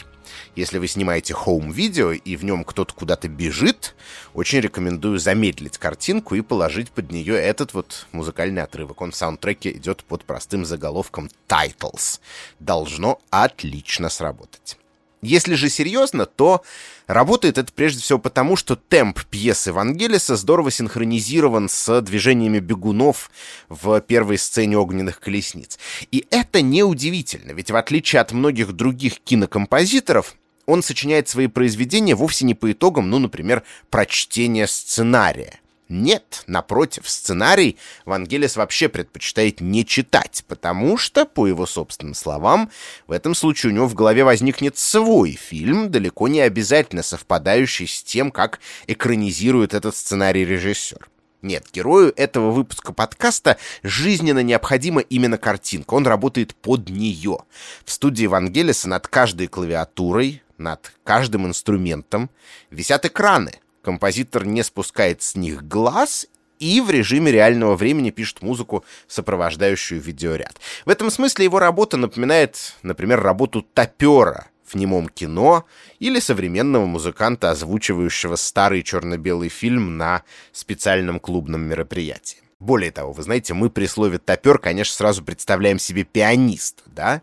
Если 0.54 0.78
вы 0.78 0.88
снимаете 0.88 1.34
хоум-видео 1.34 2.12
и 2.12 2.36
в 2.36 2.44
нем 2.44 2.64
кто-то 2.64 2.94
куда-то 2.94 3.28
бежит, 3.28 3.94
очень 4.32 4.60
рекомендую 4.60 5.18
замедлить 5.18 5.76
картинку 5.76 6.34
и 6.34 6.40
положить 6.40 6.90
под 6.90 7.12
нее 7.12 7.34
этот 7.36 7.74
вот 7.74 8.06
музыкальный 8.12 8.62
отрывок. 8.62 9.02
Он 9.02 9.10
в 9.10 9.16
саундтреке 9.16 9.72
идет 9.72 10.02
под 10.04 10.24
простым 10.24 10.64
заголовком 10.64 11.28
«Titles». 11.46 12.20
Должно 12.58 13.20
отлично 13.28 14.08
сработать. 14.08 14.78
Если 15.22 15.54
же 15.54 15.70
серьезно, 15.70 16.26
то 16.26 16.62
работает 17.06 17.58
это 17.58 17.72
прежде 17.72 18.02
всего 18.02 18.18
потому, 18.18 18.56
что 18.56 18.76
темп 18.76 19.24
пьесы 19.24 19.72
Вангелиса 19.72 20.36
здорово 20.36 20.70
синхронизирован 20.70 21.68
с 21.68 22.00
движениями 22.02 22.58
бегунов 22.58 23.30
в 23.68 24.00
первой 24.02 24.38
сцене 24.38 24.76
«Огненных 24.76 25.20
колесниц». 25.20 25.78
И 26.12 26.26
это 26.30 26.60
неудивительно, 26.60 27.52
ведь 27.52 27.70
в 27.70 27.76
отличие 27.76 28.20
от 28.20 28.32
многих 28.32 28.72
других 28.72 29.20
кинокомпозиторов, 29.20 30.36
он 30.66 30.82
сочиняет 30.82 31.28
свои 31.28 31.46
произведения 31.46 32.14
вовсе 32.14 32.44
не 32.44 32.54
по 32.54 32.70
итогам, 32.70 33.08
ну, 33.08 33.18
например, 33.18 33.62
прочтения 33.88 34.66
сценария. 34.66 35.60
Нет, 35.88 36.42
напротив, 36.48 37.08
сценарий 37.08 37.76
Вангелис 38.04 38.56
вообще 38.56 38.88
предпочитает 38.88 39.60
не 39.60 39.86
читать, 39.86 40.44
потому 40.48 40.98
что, 40.98 41.24
по 41.24 41.46
его 41.46 41.64
собственным 41.64 42.14
словам, 42.14 42.70
в 43.06 43.12
этом 43.12 43.36
случае 43.36 43.70
у 43.70 43.74
него 43.74 43.86
в 43.86 43.94
голове 43.94 44.24
возникнет 44.24 44.76
свой 44.76 45.32
фильм, 45.32 45.90
далеко 45.92 46.26
не 46.26 46.40
обязательно 46.40 47.04
совпадающий 47.04 47.86
с 47.86 48.02
тем, 48.02 48.32
как 48.32 48.58
экранизирует 48.88 49.74
этот 49.74 49.94
сценарий 49.94 50.44
режиссер. 50.44 51.08
Нет, 51.42 51.66
герою 51.72 52.12
этого 52.16 52.50
выпуска 52.50 52.92
подкаста 52.92 53.56
жизненно 53.84 54.42
необходима 54.42 55.02
именно 55.02 55.38
картинка. 55.38 55.94
Он 55.94 56.04
работает 56.04 56.56
под 56.56 56.88
нее. 56.88 57.38
В 57.84 57.92
студии 57.92 58.26
Вангелиса 58.26 58.88
над 58.88 59.06
каждой 59.06 59.46
клавиатурой, 59.46 60.42
над 60.58 60.92
каждым 61.04 61.46
инструментом 61.46 62.28
висят 62.70 63.04
экраны— 63.04 63.60
Композитор 63.86 64.44
не 64.44 64.64
спускает 64.64 65.22
с 65.22 65.36
них 65.36 65.62
глаз 65.68 66.26
и 66.58 66.80
в 66.80 66.90
режиме 66.90 67.30
реального 67.30 67.76
времени 67.76 68.10
пишет 68.10 68.42
музыку, 68.42 68.84
сопровождающую 69.06 70.00
видеоряд. 70.00 70.56
В 70.84 70.90
этом 70.90 71.08
смысле 71.08 71.44
его 71.44 71.60
работа 71.60 71.96
напоминает, 71.96 72.74
например, 72.82 73.20
работу 73.20 73.62
топера 73.62 74.48
в 74.64 74.74
немом 74.74 75.08
кино 75.08 75.66
или 76.00 76.18
современного 76.18 76.84
музыканта, 76.84 77.52
озвучивающего 77.52 78.34
старый 78.34 78.82
черно-белый 78.82 79.50
фильм 79.50 79.96
на 79.96 80.24
специальном 80.50 81.20
клубном 81.20 81.60
мероприятии. 81.60 82.38
Более 82.58 82.90
того, 82.90 83.12
вы 83.12 83.22
знаете, 83.22 83.52
мы 83.52 83.68
при 83.68 83.86
слове 83.86 84.18
«топер», 84.18 84.58
конечно, 84.58 84.94
сразу 84.94 85.22
представляем 85.22 85.78
себе 85.78 86.04
пианист, 86.04 86.82
да? 86.86 87.20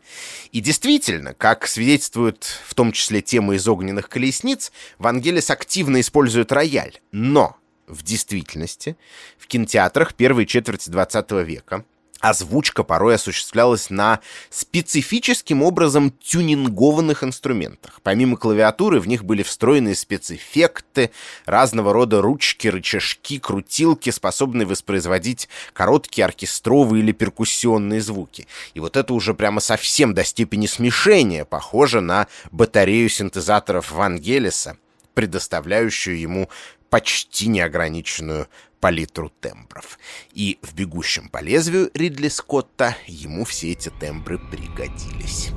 И 0.51 0.61
действительно, 0.61 1.33
как 1.33 1.65
свидетельствует 1.65 2.43
в 2.67 2.75
том 2.75 2.91
числе 2.91 3.23
тема 3.23 3.55
из 3.55 3.67
«Огненных 3.67 4.09
колесниц», 4.09 4.71
Вангелис 4.99 5.49
активно 5.49 6.01
использует 6.01 6.51
рояль. 6.51 7.01
Но 7.11 7.57
в 7.87 8.03
действительности 8.03 8.95
в 9.39 9.47
кинотеатрах 9.47 10.13
первой 10.13 10.45
четверти 10.45 10.89
20 10.89 11.31
века 11.45 11.83
озвучка 12.23 12.83
порой 12.83 13.15
осуществлялась 13.15 13.89
на 13.89 14.21
специфическим 14.49 15.61
образом 15.61 16.11
тюнингованных 16.23 17.21
инструментах. 17.21 17.99
Помимо 18.01 18.37
клавиатуры 18.37 19.01
в 19.01 19.07
них 19.09 19.25
были 19.25 19.43
встроены 19.43 19.93
спецэффекты, 19.93 21.11
разного 21.45 21.91
рода 21.91 22.21
ручки, 22.21 22.69
рычажки, 22.69 23.39
крутилки, 23.39 24.09
способные 24.09 24.65
воспроизводить 24.65 25.49
короткие 25.73 26.23
оркестровые 26.23 27.03
или 27.03 27.11
перкуссионные 27.11 27.99
звуки. 27.99 28.47
И 28.73 28.79
вот 28.79 28.95
это 28.95 29.13
уже 29.13 29.33
прямо 29.33 29.59
совсем 29.59 30.13
до 30.13 30.23
степени 30.23 30.65
смешения 30.65 31.43
похоже 31.43 31.99
на 31.99 32.27
батарею 32.51 33.09
синтезаторов 33.09 33.91
Вангелиса, 33.91 34.77
предоставляющую 35.13 36.17
ему 36.17 36.47
почти 36.93 37.47
неограниченную 37.47 38.47
палитру 38.79 39.31
тембров. 39.41 39.97
И 40.31 40.59
в 40.61 40.75
«Бегущем 40.75 41.27
по 41.27 41.41
лезвию» 41.41 41.89
Ридли 41.95 42.27
Скотта 42.27 42.95
ему 43.07 43.45
все 43.45 43.71
эти 43.71 43.89
тембры 43.89 44.37
пригодились. 44.37 45.49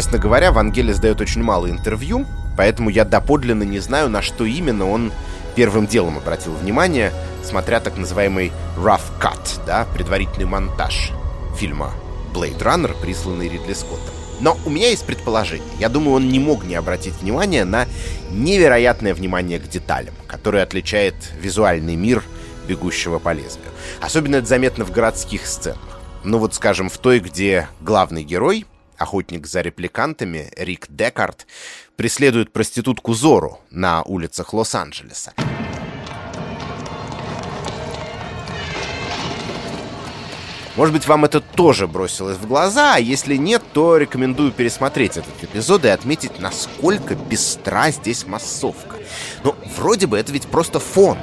Честно 0.00 0.16
говоря, 0.16 0.50
Вангелис 0.50 0.98
дает 0.98 1.20
очень 1.20 1.42
мало 1.42 1.68
интервью, 1.68 2.24
поэтому 2.56 2.88
я 2.88 3.04
доподлинно 3.04 3.64
не 3.64 3.80
знаю, 3.80 4.08
на 4.08 4.22
что 4.22 4.46
именно 4.46 4.88
он 4.88 5.12
первым 5.54 5.86
делом 5.86 6.16
обратил 6.16 6.54
внимание, 6.54 7.12
смотря 7.44 7.80
так 7.80 7.98
называемый 7.98 8.50
rough 8.78 9.02
cut, 9.20 9.60
да, 9.66 9.86
предварительный 9.92 10.46
монтаж 10.46 11.12
фильма 11.54 11.92
Blade 12.32 12.62
Runner, 12.62 12.98
присланный 12.98 13.50
Ридли 13.50 13.74
Скоттом. 13.74 14.14
Но 14.40 14.56
у 14.64 14.70
меня 14.70 14.88
есть 14.88 15.04
предположение. 15.04 15.68
Я 15.78 15.90
думаю, 15.90 16.14
он 16.14 16.30
не 16.30 16.38
мог 16.38 16.64
не 16.64 16.76
обратить 16.76 17.20
внимания 17.20 17.66
на 17.66 17.86
невероятное 18.30 19.12
внимание 19.12 19.60
к 19.60 19.68
деталям, 19.68 20.14
которое 20.26 20.62
отличает 20.62 21.14
визуальный 21.38 21.96
мир 21.96 22.24
бегущего 22.66 23.18
по 23.18 23.34
лезвию. 23.34 23.68
Особенно 24.00 24.36
это 24.36 24.46
заметно 24.46 24.86
в 24.86 24.92
городских 24.92 25.46
сценах. 25.46 26.00
Ну 26.24 26.38
вот, 26.38 26.54
скажем, 26.54 26.88
в 26.88 26.96
той, 26.96 27.20
где 27.20 27.68
главный 27.82 28.24
герой, 28.24 28.64
охотник 29.00 29.46
за 29.46 29.62
репликантами 29.62 30.50
Рик 30.56 30.86
Декарт 30.88 31.46
преследует 31.96 32.52
проститутку 32.52 33.14
Зору 33.14 33.60
на 33.70 34.02
улицах 34.02 34.52
Лос-Анджелеса. 34.52 35.32
Может 40.76 40.94
быть, 40.94 41.06
вам 41.08 41.24
это 41.24 41.40
тоже 41.40 41.86
бросилось 41.86 42.38
в 42.38 42.46
глаза, 42.46 42.94
а 42.94 42.98
если 42.98 43.36
нет, 43.36 43.62
то 43.72 43.96
рекомендую 43.96 44.52
пересмотреть 44.52 45.16
этот 45.16 45.42
эпизод 45.42 45.84
и 45.84 45.88
отметить, 45.88 46.38
насколько 46.38 47.16
бестра 47.16 47.90
здесь 47.90 48.26
массовка. 48.26 48.96
Ну, 49.42 49.54
вроде 49.76 50.06
бы 50.06 50.16
это 50.16 50.32
ведь 50.32 50.46
просто 50.46 50.78
фон, 50.78 51.18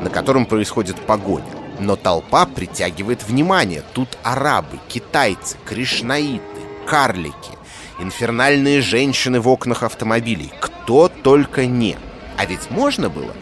на 0.00 0.08
котором 0.08 0.46
происходит 0.46 1.00
погоня. 1.04 1.44
Но 1.80 1.96
толпа 1.96 2.46
притягивает 2.46 3.24
внимание. 3.24 3.82
Тут 3.92 4.16
арабы, 4.22 4.78
китайцы, 4.88 5.56
кришнаиты, 5.64 6.51
карлики, 6.86 7.52
инфернальные 7.98 8.80
женщины 8.80 9.40
в 9.40 9.48
окнах 9.48 9.82
автомобилей. 9.82 10.52
Кто 10.60 11.08
только 11.08 11.66
не. 11.66 11.96
А 12.36 12.46
ведь 12.46 12.70
можно 12.70 13.08
было 13.08 13.32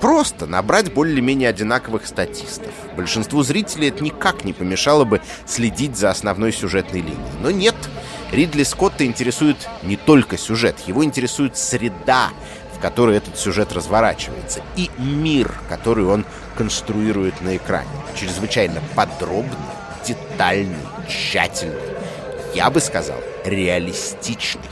просто 0.00 0.46
набрать 0.46 0.92
более-менее 0.92 1.48
одинаковых 1.48 2.06
статистов. 2.06 2.72
Большинству 2.96 3.42
зрителей 3.42 3.88
это 3.88 4.02
никак 4.02 4.44
не 4.44 4.52
помешало 4.52 5.04
бы 5.04 5.20
следить 5.46 5.96
за 5.96 6.10
основной 6.10 6.52
сюжетной 6.52 7.00
линией. 7.00 7.16
Но 7.42 7.50
нет, 7.50 7.74
Ридли 8.32 8.62
Скотта 8.62 9.04
интересует 9.04 9.68
не 9.82 9.96
только 9.96 10.38
сюжет, 10.38 10.76
его 10.86 11.04
интересует 11.04 11.56
среда, 11.56 12.30
в 12.76 12.80
которой 12.80 13.16
этот 13.16 13.38
сюжет 13.38 13.72
разворачивается, 13.72 14.62
и 14.76 14.90
мир, 14.98 15.52
который 15.68 16.04
он 16.04 16.24
конструирует 16.56 17.40
на 17.40 17.56
экране. 17.56 17.88
Чрезвычайно 18.14 18.80
подробный, 18.94 19.56
детальный, 20.06 20.76
тщательный 21.08 21.97
я 22.58 22.70
бы 22.70 22.80
сказал, 22.80 23.18
реалистичный. 23.44 24.62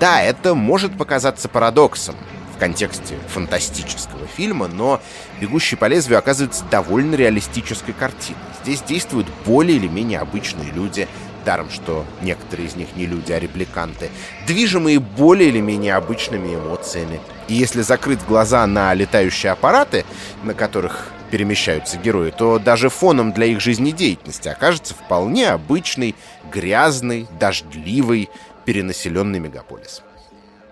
Да, 0.00 0.20
это 0.20 0.56
может 0.56 0.98
показаться 0.98 1.48
парадоксом 1.48 2.16
в 2.52 2.58
контексте 2.58 3.14
фантастического 3.28 4.26
фильма, 4.26 4.66
но 4.66 5.00
«Бегущий 5.40 5.76
по 5.76 5.84
лезвию» 5.84 6.18
оказывается 6.18 6.64
довольно 6.68 7.14
реалистической 7.14 7.94
картиной. 7.94 8.40
Здесь 8.64 8.82
действуют 8.82 9.28
более 9.46 9.76
или 9.76 9.86
менее 9.86 10.18
обычные 10.18 10.72
люди, 10.72 11.06
даром, 11.44 11.70
что 11.70 12.04
некоторые 12.22 12.66
из 12.66 12.74
них 12.74 12.88
не 12.96 13.06
люди, 13.06 13.30
а 13.30 13.38
репликанты, 13.38 14.10
движимые 14.48 14.98
более 14.98 15.48
или 15.48 15.60
менее 15.60 15.94
обычными 15.94 16.56
эмоциями. 16.56 17.20
И 17.46 17.54
если 17.54 17.82
закрыть 17.82 18.24
глаза 18.26 18.66
на 18.66 18.92
летающие 18.94 19.52
аппараты, 19.52 20.04
на 20.42 20.54
которых 20.54 21.11
перемещаются 21.32 21.96
герои, 21.96 22.30
то 22.30 22.58
даже 22.58 22.90
фоном 22.90 23.32
для 23.32 23.46
их 23.46 23.58
жизнедеятельности 23.58 24.48
окажется 24.48 24.92
вполне 24.92 25.48
обычный, 25.48 26.14
грязный, 26.52 27.26
дождливый, 27.40 28.28
перенаселенный 28.66 29.38
мегаполис. 29.38 30.02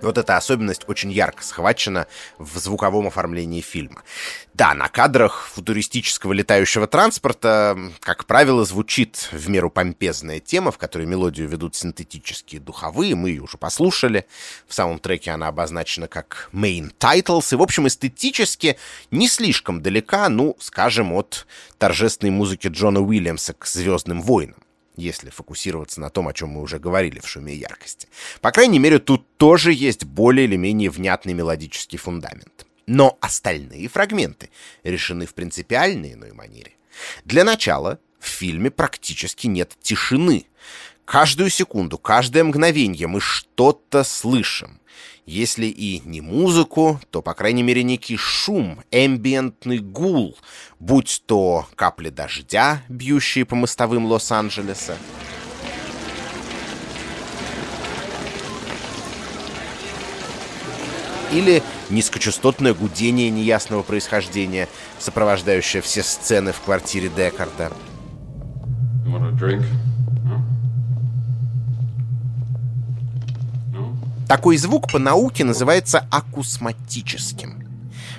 Вот 0.02 0.18
эта 0.18 0.36
особенность 0.36 0.88
очень 0.88 1.12
ярко 1.12 1.42
схвачена 1.42 2.06
в 2.38 2.58
звуковом 2.58 3.06
оформлении 3.06 3.60
фильма. 3.60 4.02
Да, 4.54 4.74
на 4.74 4.88
кадрах 4.88 5.48
футуристического 5.54 6.32
летающего 6.32 6.86
транспорта, 6.86 7.78
как 8.00 8.26
правило, 8.26 8.64
звучит 8.64 9.28
в 9.32 9.48
меру 9.48 9.70
помпезная 9.70 10.40
тема, 10.40 10.70
в 10.72 10.78
которой 10.78 11.06
мелодию 11.06 11.48
ведут 11.48 11.74
синтетические 11.74 12.60
духовые, 12.60 13.14
мы 13.14 13.30
ее 13.30 13.42
уже 13.42 13.56
послушали. 13.56 14.26
В 14.66 14.74
самом 14.74 14.98
треке 14.98 15.30
она 15.30 15.48
обозначена 15.48 16.08
как 16.08 16.50
main 16.52 16.92
titles, 16.98 17.52
и, 17.52 17.56
в 17.56 17.62
общем, 17.62 17.86
эстетически 17.86 18.76
не 19.10 19.28
слишком 19.28 19.82
далека, 19.82 20.28
ну, 20.28 20.56
скажем, 20.60 21.12
от 21.12 21.46
торжественной 21.78 22.30
музыки 22.30 22.68
Джона 22.68 23.00
Уильямса 23.00 23.54
к 23.54 23.66
«Звездным 23.66 24.20
войнам» 24.20 24.56
если 24.96 25.30
фокусироваться 25.30 26.00
на 26.00 26.10
том, 26.10 26.28
о 26.28 26.32
чем 26.32 26.50
мы 26.50 26.62
уже 26.62 26.78
говорили 26.78 27.20
в 27.20 27.28
«Шуме 27.28 27.54
и 27.54 27.58
яркости». 27.58 28.08
По 28.40 28.50
крайней 28.50 28.78
мере, 28.78 28.98
тут 28.98 29.26
тоже 29.36 29.72
есть 29.72 30.04
более 30.04 30.46
или 30.46 30.56
менее 30.56 30.90
внятный 30.90 31.32
мелодический 31.32 31.98
фундамент. 31.98 32.66
Но 32.86 33.16
остальные 33.20 33.88
фрагменты 33.88 34.50
решены 34.82 35.26
в 35.26 35.34
принципиальной 35.34 36.14
иной 36.14 36.32
манере. 36.32 36.72
Для 37.24 37.44
начала 37.44 38.00
в 38.18 38.26
фильме 38.26 38.70
практически 38.70 39.46
нет 39.46 39.76
тишины. 39.80 40.46
Каждую 41.04 41.50
секунду, 41.50 41.98
каждое 41.98 42.44
мгновение 42.44 43.06
мы 43.06 43.20
что-то 43.20 44.04
слышим. 44.04 44.79
Если 45.30 45.66
и 45.66 46.02
не 46.04 46.20
музыку, 46.20 47.00
то, 47.12 47.22
по 47.22 47.34
крайней 47.34 47.62
мере, 47.62 47.84
некий 47.84 48.16
шум, 48.16 48.82
эмбиентный 48.90 49.78
гул, 49.78 50.36
будь 50.80 51.22
то 51.24 51.68
капли 51.76 52.10
дождя, 52.10 52.82
бьющие 52.88 53.44
по 53.44 53.54
мостовым 53.54 54.06
Лос-Анджелеса, 54.06 54.96
или 61.30 61.62
низкочастотное 61.90 62.74
гудение 62.74 63.30
неясного 63.30 63.84
происхождения, 63.84 64.68
сопровождающее 64.98 65.80
все 65.80 66.02
сцены 66.02 66.50
в 66.50 66.60
квартире 66.60 67.08
Декарда. 67.08 67.70
Такой 74.30 74.58
звук 74.58 74.92
по 74.92 75.00
науке 75.00 75.42
называется 75.42 76.06
акусматическим. 76.08 77.68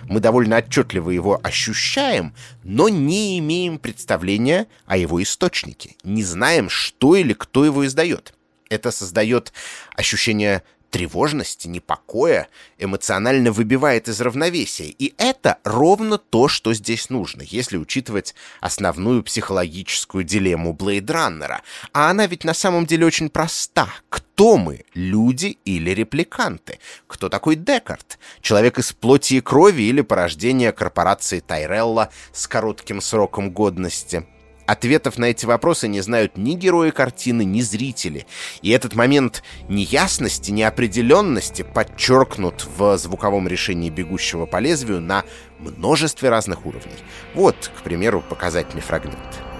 Мы 0.10 0.19
довольно 0.19 0.58
отчетливо 0.58 1.10
его 1.10 1.39
ощущаем, 1.41 2.36
но 2.65 2.89
не 2.89 3.39
имеем 3.39 3.80
представления 3.80 4.67
о 4.86 4.97
его 4.97 5.24
источнике, 5.24 5.95
не 6.04 6.21
знаем, 6.26 6.69
что 6.69 7.15
или 7.15 7.32
кто 7.32 7.63
его 7.63 7.86
издает. 7.86 8.34
Это 8.69 8.91
создает 8.91 9.54
ощущение 9.95 10.63
тревожности, 10.91 11.67
непокоя, 11.67 12.47
эмоционально 12.77 13.51
выбивает 13.51 14.08
из 14.08 14.21
равновесия. 14.21 14.89
И 14.89 15.15
это 15.17 15.58
ровно 15.63 16.17
то, 16.17 16.47
что 16.47 16.73
здесь 16.73 17.10
нужно, 17.10 17.41
если 17.41 17.77
учитывать 17.77 18.36
основную 18.60 19.23
психологическую 19.23 20.23
дилемму 20.23 20.73
Блейдраннера. 20.73 21.62
А 21.93 22.12
она 22.12 22.27
ведь 22.27 22.43
на 22.43 22.54
самом 22.54 22.86
деле 22.86 23.06
очень 23.06 23.30
проста. 23.30 23.89
Кто 24.10 24.58
мы, 24.58 24.84
люди 24.93 25.58
или 25.65 25.91
репликанты? 25.91 26.80
Кто 27.08 27.30
такой 27.30 27.56
Декарт? 27.56 28.19
Человек 28.41 28.77
из 28.77 28.91
плоти 28.91 29.36
и 29.36 29.41
крови 29.41 29.84
или 29.84 30.01
порождение 30.01 30.73
корпорации 30.73 31.39
Тайрелла 31.39 32.10
с 32.34 32.47
коротким 32.47 33.01
сроком 33.01 33.51
годности? 33.51 34.25
Ответов 34.71 35.17
на 35.17 35.25
эти 35.25 35.45
вопросы 35.45 35.89
не 35.89 35.99
знают 35.99 36.38
ни 36.38 36.53
герои 36.53 36.91
картины, 36.91 37.43
ни 37.43 37.60
зрители. 37.60 38.25
И 38.62 38.69
этот 38.69 38.95
момент 38.95 39.43
неясности, 39.67 40.49
неопределенности 40.51 41.63
подчеркнут 41.63 42.65
в 42.77 42.97
звуковом 42.97 43.49
решении 43.49 43.89
бегущего 43.89 44.45
по 44.45 44.60
лезвию 44.60 45.01
на 45.01 45.25
множестве 45.60 46.29
разных 46.29 46.65
уровней. 46.65 46.95
Вот, 47.34 47.69
к 47.77 47.81
примеру, 47.81 48.23
показательный 48.29 48.81
фрагмент. 48.81 49.50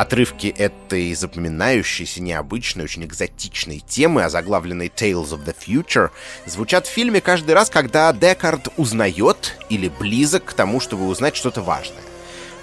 Отрывки 0.00 0.46
этой 0.46 1.12
запоминающейся, 1.12 2.22
необычной, 2.22 2.84
очень 2.84 3.04
экзотичной 3.04 3.80
темы, 3.86 4.24
озаглавленной 4.24 4.86
Tales 4.86 5.28
of 5.28 5.44
the 5.44 5.54
Future, 5.54 6.08
звучат 6.46 6.86
в 6.86 6.90
фильме 6.90 7.20
каждый 7.20 7.50
раз, 7.50 7.68
когда 7.68 8.10
Декард 8.14 8.68
узнает 8.78 9.58
или 9.68 9.90
близок 9.90 10.46
к 10.46 10.52
тому, 10.54 10.80
чтобы 10.80 11.06
узнать 11.06 11.36
что-то 11.36 11.60
важное. 11.60 12.00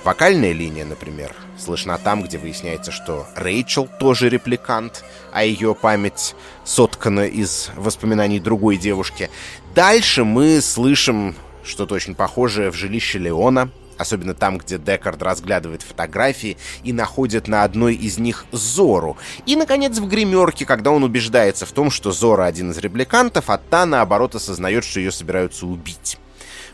Вокальная 0.04 0.52
линия, 0.52 0.84
например, 0.84 1.36
слышна 1.60 2.00
там, 2.00 2.23
где 2.23 2.39
выясняется, 2.39 2.91
что 2.91 3.28
Рэйчел 3.36 3.88
тоже 4.00 4.30
репликант, 4.30 5.04
а 5.32 5.43
ее 5.43 5.76
память 5.76 6.34
соткана 6.63 7.28
из 7.28 7.69
воспоминаний 7.76 8.39
другой 8.39 8.78
девушки. 8.78 9.30
Дальше 9.76 10.23
мы 10.23 10.60
слышим 10.60 11.36
что-то 11.63 11.93
очень 11.93 12.15
похожее 12.15 12.71
в 12.71 12.76
жилище 12.76 13.19
Леона, 13.19 13.69
особенно 13.97 14.33
там, 14.33 14.57
где 14.57 14.77
Декард 14.77 15.21
разглядывает 15.21 15.81
фотографии 15.81 16.57
и 16.83 16.93
находит 16.93 17.47
на 17.47 17.63
одной 17.63 17.95
из 17.95 18.17
них 18.17 18.45
Зору. 18.51 19.17
И, 19.45 19.55
наконец, 19.55 19.97
в 19.97 20.07
гримерке, 20.07 20.65
когда 20.65 20.91
он 20.91 21.03
убеждается 21.03 21.65
в 21.65 21.71
том, 21.71 21.91
что 21.91 22.12
Зора 22.12 22.45
один 22.45 22.71
из 22.71 22.77
репликантов, 22.77 23.49
а 23.49 23.57
та, 23.57 23.86
наоборот, 23.86 24.36
осознает, 24.36 24.83
что 24.83 24.99
ее 24.99 25.12
собираются 25.12 25.65
убить. 25.65 26.17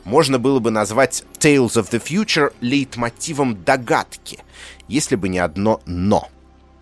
Можно 0.03 0.37
было 0.37 0.59
бы 0.59 0.69
назвать 0.69 1.23
Tales 1.39 1.73
of 1.73 1.89
the 1.89 2.01
Future 2.03 2.53
лейтмотивом 2.61 3.63
догадки, 3.63 4.39
если 4.87 5.15
бы 5.15 5.29
не 5.29 5.39
одно 5.39 5.81
«но». 5.85 6.29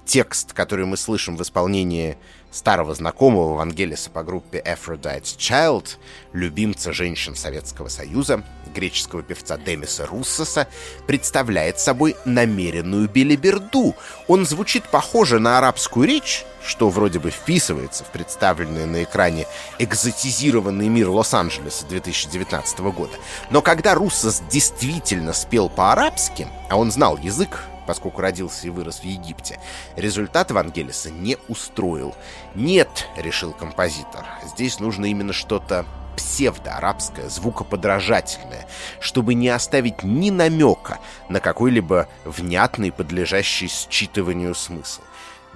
Текст, 0.06 0.54
который 0.54 0.86
мы 0.86 0.97
слышим 0.97 1.38
в 1.38 1.41
исполнении 1.41 2.17
старого 2.52 2.94
знакомого 2.94 3.56
Вангелиса 3.56 4.10
по 4.10 4.24
группе 4.24 4.62
Aphrodite's 4.66 5.38
Child, 5.38 5.98
любимца 6.34 6.94
женщин 6.94 7.36
Советского 7.36 7.88
Союза, 7.88 8.44
греческого 8.74 9.24
певца 9.24 9.58
Демиса 9.58 10.06
Руссоса, 10.06 10.68
представляет 11.08 11.80
собой 11.80 12.16
намеренную 12.26 13.10
белиберду. 13.10 13.96
Он 14.28 14.46
звучит 14.46 14.84
похоже 14.84 15.40
на 15.40 15.58
арабскую 15.58 16.08
речь, 16.08 16.46
что 16.64 16.90
вроде 16.90 17.20
бы 17.20 17.32
вписывается 17.32 18.04
в 18.04 18.12
представленный 18.12 18.86
на 18.86 19.04
экране 19.04 19.48
экзотизированный 19.80 20.90
мир 20.90 21.10
Лос-Анджелеса 21.10 21.86
2019 21.88 22.80
года. 22.80 23.14
Но 23.50 23.62
когда 23.62 23.96
Руссос 23.96 24.42
действительно 24.50 25.34
спел 25.34 25.70
по-арабски, 25.70 26.48
а 26.70 26.78
он 26.78 26.92
знал 26.92 27.18
язык, 27.18 27.66
поскольку 27.91 28.21
родился 28.21 28.67
и 28.67 28.69
вырос 28.69 29.01
в 29.01 29.04
Египте, 29.04 29.60
результат 29.97 30.49
Вангелиса 30.49 31.12
не 31.12 31.38
устроил. 31.49 32.15
«Нет»,— 32.56 33.10
решил 33.17 33.51
композитор,— 33.51 34.25
«здесь 34.45 34.80
нужно 34.80 35.08
именно 35.08 35.34
что-то 35.34 35.86
псевдоарабское, 36.15 37.27
звукоподражательное, 37.27 38.65
чтобы 39.01 39.34
не 39.34 39.49
оставить 39.49 40.04
ни 40.04 40.30
намека 40.30 40.99
на 41.27 41.41
какой-либо 41.41 42.08
внятный, 42.23 42.93
подлежащий 42.93 43.67
считыванию 43.67 44.56
смысл. 44.56 45.01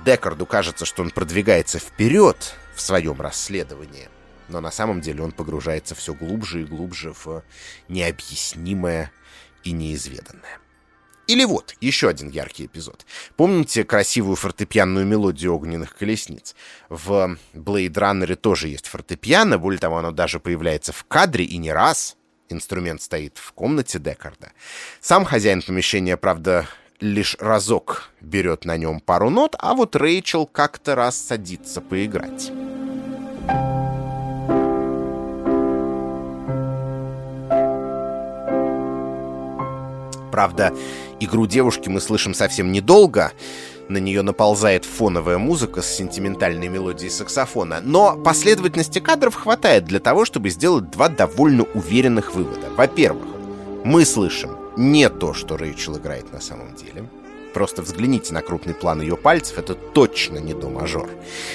Декарду 0.04 0.46
кажется, 0.46 0.84
что 0.84 1.04
он 1.04 1.12
продвигается 1.12 1.80
вперед 1.80 2.54
в 2.76 2.82
своем 2.82 3.22
расследовании, 3.22 4.10
но 4.50 4.60
на 4.60 4.72
самом 4.72 5.00
деле 5.00 5.24
он 5.24 5.32
погружается 5.32 5.96
все 5.96 6.14
глубже 6.14 6.64
и 6.64 6.66
глубже 6.66 7.14
в 7.14 7.44
необъяснимое 7.88 9.10
и 9.64 9.72
неизведанное. 9.72 10.60
Или 11.28 11.44
вот, 11.44 11.76
еще 11.82 12.08
один 12.08 12.30
яркий 12.30 12.66
эпизод. 12.66 13.06
Помните 13.36 13.84
красивую 13.84 14.36
фортепианную 14.36 15.06
мелодию 15.06 15.56
огненных 15.56 15.96
колесниц? 15.96 16.56
В 16.90 17.38
Blade 17.54 17.94
Runner 17.94 18.36
тоже 18.36 18.68
есть 18.68 18.88
фортепиано, 18.88 19.58
более 19.58 19.80
того, 19.80 19.98
оно 19.98 20.12
даже 20.12 20.40
появляется 20.40 20.94
в 20.94 21.04
кадре 21.06 21.46
и 21.46 21.58
не 21.58 21.72
раз. 21.72 22.16
Инструмент 22.50 23.02
стоит 23.02 23.38
в 23.38 23.54
комнате 23.54 23.98
Декарда. 23.98 24.52
Сам 25.02 25.26
хозяин 25.26 25.64
помещения, 25.64 26.16
правда, 26.16 26.68
лишь 27.00 27.36
разок 27.40 28.10
берет 28.22 28.66
на 28.66 28.78
нем 28.78 29.00
пару 29.00 29.30
нот, 29.30 29.56
а 29.60 29.74
вот 29.74 29.96
Рэйчел 29.96 30.46
как-то 30.46 30.96
раз 30.96 31.18
садится 31.18 31.82
поиграть. 31.82 32.52
Правда, 40.36 40.74
игру 41.22 41.48
девушки 41.48 41.88
мы 41.88 42.02
слышим 42.02 42.34
совсем 42.34 42.74
недолго, 42.74 43.32
на 43.88 44.00
нее 44.00 44.22
наползает 44.22 44.84
фоновая 44.84 45.38
музыка 45.38 45.82
с 45.82 45.88
сентиментальной 45.88 46.68
мелодией 46.68 47.10
саксофона. 47.10 47.80
Но 47.82 48.18
последовательности 48.18 49.00
кадров 49.00 49.34
хватает 49.36 49.86
для 49.86 50.02
того, 50.02 50.26
чтобы 50.26 50.50
сделать 50.50 50.92
два 50.92 51.08
довольно 51.08 51.64
уверенных 51.74 52.36
вывода. 52.36 52.68
Во-первых, 52.76 53.30
мы 53.86 54.04
слышим 54.04 54.58
не 54.76 55.08
то, 55.08 55.34
что 55.34 55.56
Рэйчел 55.56 56.00
играет 56.00 56.34
на 56.34 56.42
самом 56.42 56.76
деле. 56.76 57.08
Просто 57.54 57.82
взгляните 57.82 58.34
на 58.34 58.42
крупный 58.42 58.74
план 58.74 59.00
ее 59.00 59.16
пальцев, 59.16 59.58
это 59.58 59.74
точно 59.74 60.40
не 60.40 60.54
до 60.54 60.68
мажор. 60.68 61.10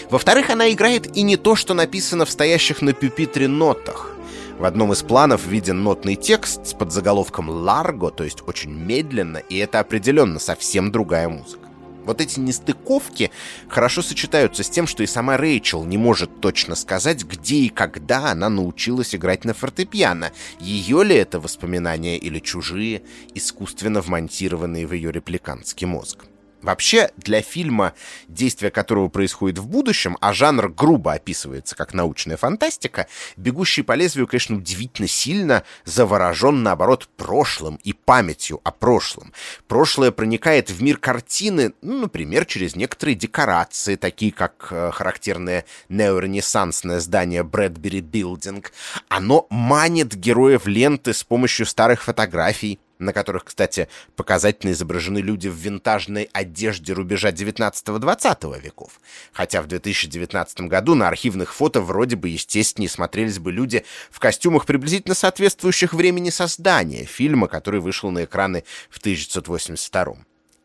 Во-вторых, 0.09 0.49
она 0.49 0.73
играет 0.73 1.15
и 1.15 1.21
не 1.21 1.37
то, 1.37 1.55
что 1.55 1.75
написано 1.75 2.25
в 2.25 2.31
стоящих 2.31 2.81
на 2.81 2.95
пюпитре 2.95 3.47
нотах. 3.47 4.17
В 4.61 4.67
одном 4.67 4.93
из 4.93 5.03
планов 5.03 5.47
виден 5.47 5.83
нотный 5.83 6.17
текст 6.17 6.67
с 6.67 6.75
подзаголовком 6.75 7.49
«Ларго», 7.49 8.11
то 8.11 8.25
есть 8.25 8.47
очень 8.47 8.71
медленно, 8.71 9.39
и 9.39 9.57
это 9.57 9.81
определенно 9.81 10.39
совсем 10.39 10.93
другая 10.93 11.31
музыка. 11.31 11.67
Вот 12.05 12.21
эти 12.21 12.39
нестыковки 12.39 13.31
хорошо 13.69 14.03
сочетаются 14.03 14.63
с 14.63 14.69
тем, 14.69 14.87
что 14.87 15.03
и 15.03 15.07
сама 15.07 15.39
Рэйчел 15.39 15.87
не 15.87 15.97
может 15.97 16.43
точно 16.43 16.75
сказать, 16.75 17.25
где 17.25 17.57
и 17.57 17.69
когда 17.71 18.33
она 18.33 18.51
научилась 18.51 19.15
играть 19.15 19.47
на 19.47 19.55
фортепиано. 19.55 20.31
Ее 20.61 21.05
ли 21.05 21.17
это 21.17 21.41
воспоминания 21.41 22.19
или 22.19 22.39
чужие, 22.39 23.01
искусственно 23.35 24.03
вмонтированные 24.03 24.87
в 24.87 24.93
ее 24.93 25.11
репликантский 25.11 25.87
мозг. 25.87 26.27
Вообще, 26.63 27.11
для 27.17 27.41
фильма, 27.41 27.95
действие 28.29 28.71
которого 28.71 29.09
происходит 29.09 29.59
в 29.59 29.67
будущем, 29.67 30.19
а 30.21 30.33
жанр 30.33 30.69
грубо 30.69 31.15
описывается 31.15 31.75
как 31.75 31.95
научная 31.95 32.37
фантастика, 32.37 33.07
«Бегущий 33.37 33.83
по 33.83 33.93
лезвию», 33.93 34.27
конечно, 34.27 34.57
удивительно 34.57 35.09
сильно 35.09 35.65
заворожен, 35.85 36.63
наоборот, 36.63 37.09
прошлым 37.17 37.79
и 37.83 37.93
памятью 37.93 38.61
о 38.63 38.73
прошлом. 38.73 39.33
Прошлое 39.69 40.11
проникает 40.11 40.71
в 40.71 40.83
мир 40.83 40.99
картины, 40.99 41.73
ну, 41.81 42.01
например, 42.01 42.45
через 42.45 42.77
некоторые 42.77 43.15
декорации, 43.15 43.97
такие 43.97 44.33
как 44.33 44.69
э, 44.71 44.91
характерное 44.93 45.65
неоренессансное 45.89 47.01
здание 47.01 47.43
Брэдбери 47.43 48.01
Билдинг. 48.01 48.73
Оно 49.09 49.47
манит 49.51 50.15
героев 50.15 50.67
ленты 50.67 51.15
с 51.15 51.25
помощью 51.25 51.67
старых 51.67 52.03
фотографий, 52.03 52.81
на 53.01 53.13
которых, 53.13 53.45
кстати, 53.45 53.89
показательно 54.17 54.73
изображены 54.73 55.19
люди 55.19 55.49
в 55.49 55.55
винтажной 55.55 56.29
одежде 56.33 56.93
рубежа 56.93 57.31
19-20 57.31 58.61
веков. 58.61 59.01
Хотя 59.33 59.63
в 59.63 59.67
2019 59.67 60.63
году 60.63 60.95
на 60.95 61.09
архивных 61.09 61.55
фото 61.55 61.81
вроде 61.81 62.17
бы 62.17 62.29
естественнее 62.29 62.91
смотрелись 62.91 63.39
бы 63.39 63.53
люди 63.53 63.85
в 64.11 64.21
костюмах, 64.21 64.67
приблизительно 64.67 65.15
соответствующих 65.15 65.95
времени 65.95 66.31
создания 66.31 67.05
фильма, 67.05 67.49
который 67.49 67.81
вышел 67.81 68.11
на 68.11 68.25
экраны 68.25 68.65
в 68.91 68.99
1982 68.99 70.17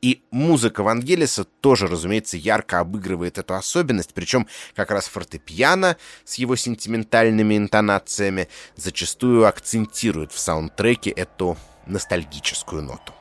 и 0.05 0.21
музыка 0.29 0.83
Вангелиса 0.83 1.45
тоже, 1.45 1.87
разумеется, 1.87 2.37
ярко 2.37 2.79
обыгрывает 2.79 3.39
эту 3.39 3.55
особенность, 3.55 4.13
причем 4.13 4.47
как 4.75 4.91
раз 4.91 5.07
фортепиано 5.07 5.97
с 6.23 6.35
его 6.35 6.55
сентиментальными 6.55 7.57
интонациями 7.57 8.47
зачастую 8.75 9.47
акцентирует 9.47 10.31
в 10.31 10.37
саундтреке 10.37 11.09
эту 11.09 11.57
ностальгическую 11.85 12.81
ноту. 12.81 13.13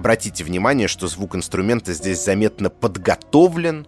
Обратите 0.00 0.44
внимание, 0.44 0.88
что 0.88 1.08
звук 1.08 1.36
инструмента 1.36 1.92
здесь 1.92 2.24
заметно 2.24 2.70
подготовлен 2.70 3.86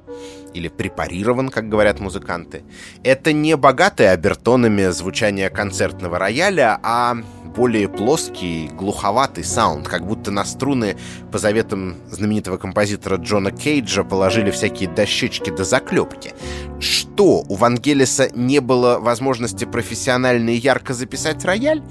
или 0.52 0.68
препарирован, 0.68 1.48
как 1.48 1.70
говорят 1.70 2.00
музыканты. 2.00 2.64
Это 3.02 3.32
не 3.32 3.56
богатое 3.56 4.10
обертонами 4.10 4.90
звучание 4.90 5.48
концертного 5.48 6.18
рояля, 6.18 6.78
а 6.82 7.16
более 7.56 7.88
плоский, 7.88 8.68
глуховатый 8.68 9.42
саунд, 9.42 9.88
как 9.88 10.06
будто 10.06 10.30
на 10.30 10.44
струны 10.44 10.98
по 11.30 11.38
заветам 11.38 11.96
знаменитого 12.10 12.58
композитора 12.58 13.16
Джона 13.16 13.50
Кейджа 13.50 14.04
положили 14.04 14.50
всякие 14.50 14.90
дощечки 14.90 15.48
до 15.48 15.64
заклепки. 15.64 16.34
Что, 16.78 17.42
у 17.48 17.54
Вангелиса 17.54 18.28
не 18.34 18.60
было 18.60 18.98
возможности 18.98 19.64
профессионально 19.64 20.50
и 20.50 20.58
ярко 20.58 20.92
записать 20.92 21.42
рояль? 21.46 21.82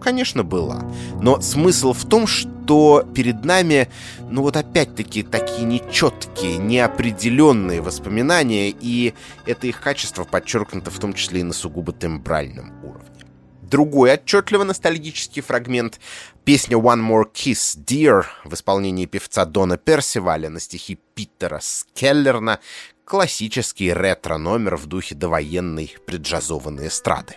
Конечно, 0.00 0.44
была. 0.44 0.84
Но 1.20 1.40
смысл 1.40 1.92
в 1.92 2.04
том, 2.04 2.26
что 2.26 3.04
перед 3.14 3.44
нами, 3.44 3.88
ну 4.28 4.42
вот 4.42 4.56
опять-таки, 4.56 5.22
такие 5.22 5.64
нечеткие, 5.64 6.58
неопределенные 6.58 7.80
воспоминания, 7.80 8.70
и 8.70 9.14
это 9.46 9.66
их 9.66 9.80
качество 9.80 10.24
подчеркнуто 10.24 10.90
в 10.90 10.98
том 10.98 11.14
числе 11.14 11.40
и 11.40 11.44
на 11.44 11.52
сугубо 11.52 11.92
тембральном 11.92 12.72
уровне. 12.84 13.24
Другой 13.62 14.14
отчетливо 14.14 14.64
ностальгический 14.64 15.42
фрагмент— 15.42 16.00
песня 16.44 16.78
«One 16.78 17.06
More 17.06 17.26
Kiss, 17.30 17.78
Dear» 17.78 18.24
в 18.44 18.54
исполнении 18.54 19.04
певца 19.04 19.44
Дона 19.44 19.76
Персиваля 19.76 20.48
на 20.48 20.58
стихи 20.58 20.98
Питера 21.14 21.60
Скеллерна, 21.60 22.60
классический 23.04 23.92
ретро-номер 23.92 24.76
в 24.76 24.86
духе 24.86 25.14
довоенной 25.14 25.96
преджазованной 26.06 26.88
эстрады. 26.88 27.36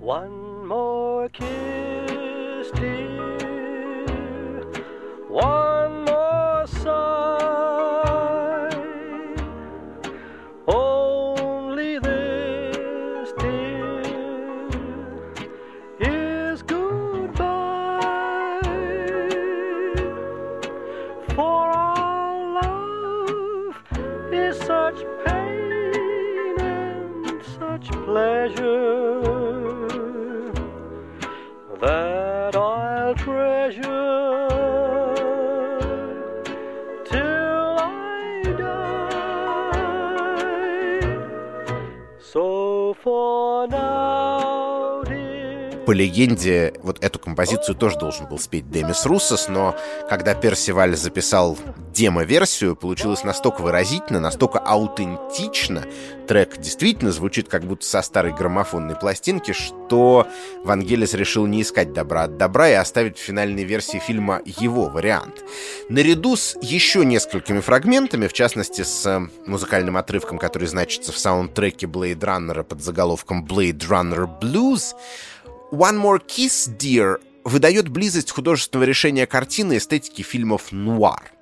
One 0.00 0.45
kissed 1.28 2.78
him. 2.78 3.26
Легенде, 45.96 46.74
вот 46.82 47.02
эту 47.02 47.18
композицию 47.18 47.74
тоже 47.74 47.98
должен 47.98 48.26
был 48.28 48.38
спеть 48.38 48.70
Демис 48.70 49.04
Руссос, 49.06 49.48
но 49.48 49.74
когда 50.08 50.34
Персиваль 50.34 50.96
записал 50.96 51.58
демо-версию, 51.92 52.76
получилось 52.76 53.24
настолько 53.24 53.62
выразительно, 53.62 54.20
настолько 54.20 54.58
аутентично, 54.58 55.84
трек 56.28 56.58
действительно 56.58 57.10
звучит 57.10 57.48
как 57.48 57.64
будто 57.64 57.86
со 57.86 58.02
старой 58.02 58.32
граммофонной 58.34 58.96
пластинки, 58.96 59.52
что 59.52 60.28
Вангелис 60.62 61.14
решил 61.14 61.46
не 61.46 61.62
искать 61.62 61.92
добра 61.92 62.24
от 62.24 62.36
добра 62.36 62.68
и 62.68 62.74
оставить 62.74 63.16
в 63.16 63.22
финальной 63.22 63.64
версии 63.64 63.98
фильма 63.98 64.42
его 64.44 64.88
вариант. 64.88 65.42
Наряду 65.88 66.36
с 66.36 66.56
еще 66.60 67.04
несколькими 67.04 67.60
фрагментами, 67.60 68.26
в 68.26 68.32
частности 68.32 68.82
с 68.82 69.28
музыкальным 69.46 69.96
отрывком, 69.96 70.38
который 70.38 70.68
значится 70.68 71.12
в 71.12 71.18
саундтреке 71.18 71.86
Blade 71.86 72.18
Runner 72.18 72.62
под 72.62 72.82
заголовком 72.82 73.46
Blade 73.46 73.78
Runner 73.88 74.28
Blues, 74.40 74.94
One 75.72 76.00
More 76.00 76.22
Kiss, 76.24 76.70
Dear 76.78 77.20
выдает 77.42 77.88
близость 77.88 78.30
художественного 78.30 78.84
решения 78.84 79.26
картины 79.26 79.78
эстетики 79.78 80.22
фильмов 80.22 80.70
«Нуар». 80.70 81.32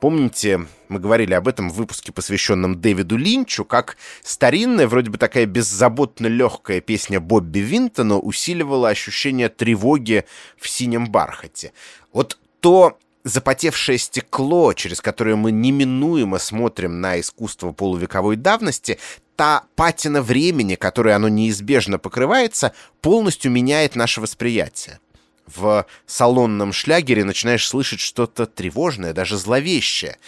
Помните, 0.00 0.66
мы 0.88 0.98
говорили 0.98 1.32
об 1.32 1.48
этом 1.48 1.70
в 1.70 1.74
выпуске, 1.74 2.12
посвященном 2.12 2.80
Дэвиду 2.80 3.16
Линчу, 3.16 3.64
как 3.64 3.96
старинная, 4.22 4.86
вроде 4.86 5.10
бы 5.10 5.16
такая 5.16 5.46
беззаботно 5.46 6.26
легкая 6.26 6.80
песня 6.80 7.20
Бобби 7.20 7.60
Винтона 7.60 8.18
усиливала 8.18 8.90
ощущение 8.90 9.48
тревоги 9.48 10.24
в 10.58 10.68
синем 10.68 11.10
бархате. 11.10 11.72
Вот 12.12 12.38
то 12.60 12.98
запотевшее 13.24 13.98
стекло, 13.98 14.72
через 14.72 15.00
которое 15.00 15.36
мы 15.36 15.52
неминуемо 15.52 16.38
смотрим 16.38 17.00
на 17.00 17.20
искусство 17.20 17.72
полувековой 17.72 18.36
давности, 18.36 18.98
та 19.40 19.62
патина 19.74 20.20
времени, 20.20 20.74
которой 20.74 21.14
оно 21.14 21.28
неизбежно 21.30 21.98
покрывается, 21.98 22.74
полностью 23.00 23.50
меняет 23.50 23.96
наше 23.96 24.20
восприятие 24.20 25.00
в 25.46 25.86
салонном 26.06 26.74
шлягере 26.74 27.24
начинаешь 27.24 27.66
слышать 27.66 28.00
что-то 28.00 28.44
тревожное, 28.44 29.14
даже 29.14 29.38
зловещее. 29.38 30.18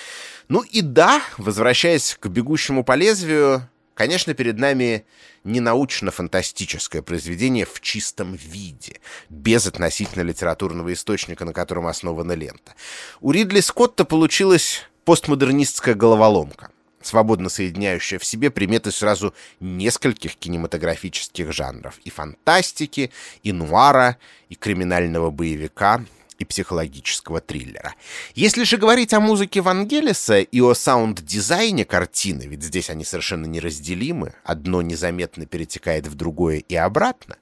Ну 0.48 0.62
и 0.62 0.80
да, 0.80 1.22
возвращаясь 1.36 2.16
к 2.18 2.26
«Бегущему 2.28 2.84
по 2.84 2.94
лезвию», 2.94 3.68
конечно, 3.92 4.32
перед 4.32 4.58
нами 4.58 5.04
не 5.44 5.60
научно-фантастическое 5.60 7.02
произведение 7.02 7.66
в 7.66 7.82
чистом 7.82 8.32
виде, 8.34 8.98
без 9.28 9.66
относительно 9.66 10.22
литературного 10.22 10.90
источника, 10.90 11.44
на 11.44 11.52
котором 11.52 11.86
основана 11.86 12.32
лента. 12.32 12.74
У 13.20 13.30
Ридли 13.30 13.60
Скотта 13.60 14.06
получилась 14.06 14.88
постмодернистская 15.04 15.94
головоломка 15.94 16.71
свободно 17.06 17.48
соединяющая 17.48 18.18
в 18.18 18.24
себе 18.24 18.50
приметы 18.50 18.90
сразу 18.90 19.34
нескольких 19.60 20.36
кинематографических 20.36 21.52
жанров. 21.52 21.98
И 22.04 22.10
фантастики, 22.10 23.10
и 23.42 23.52
нуара, 23.52 24.16
и 24.48 24.54
криминального 24.54 25.30
боевика, 25.30 26.04
и 26.42 26.44
психологического 26.44 27.40
триллера. 27.40 27.94
Если 28.34 28.64
же 28.64 28.76
говорить 28.76 29.14
о 29.14 29.20
музыке 29.20 29.60
Вангелиса 29.60 30.40
и 30.40 30.60
о 30.60 30.74
саунд-дизайне 30.74 31.84
картины, 31.84 32.42
ведь 32.42 32.62
здесь 32.62 32.90
они 32.90 33.04
совершенно 33.04 33.46
неразделимы, 33.46 34.34
одно 34.44 34.82
незаметно 34.82 35.46
перетекает 35.46 36.06
в 36.06 36.14
другое 36.14 36.58
и 36.58 36.74
обратно, 36.74 37.36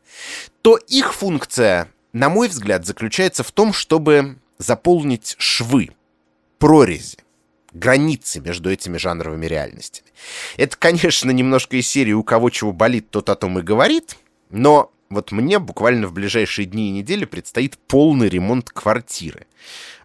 то 0.63 0.77
их 0.77 1.15
функция, 1.15 1.89
на 2.13 2.29
мой 2.29 2.49
взгляд, 2.49 2.87
заключается 2.87 3.43
в 3.43 3.51
том, 3.51 3.73
чтобы 3.73 4.37
заполнить 4.59 5.35
швы, 5.39 5.91
прорези, 6.59 7.19
границы 7.73 8.41
между 8.41 8.71
этими 8.71 8.97
жанровыми 8.99 9.47
реальностями. 9.47 10.09
Это, 10.57 10.77
конечно, 10.77 11.31
немножко 11.31 11.77
из 11.77 11.87
серии 11.89 12.13
«У 12.13 12.23
кого 12.23 12.51
чего 12.51 12.73
болит, 12.73 13.11
тот 13.11 13.29
о 13.29 13.37
том 13.37 13.59
и 13.59 13.63
говорит», 13.63 14.17
но 14.51 14.93
вот 15.11 15.33
мне 15.33 15.59
буквально 15.59 16.07
в 16.07 16.13
ближайшие 16.13 16.67
дни 16.67 16.89
и 16.89 16.93
недели 16.93 17.25
предстоит 17.25 17.79
полный 17.79 18.29
ремонт 18.29 18.71
квартиры. 18.71 19.47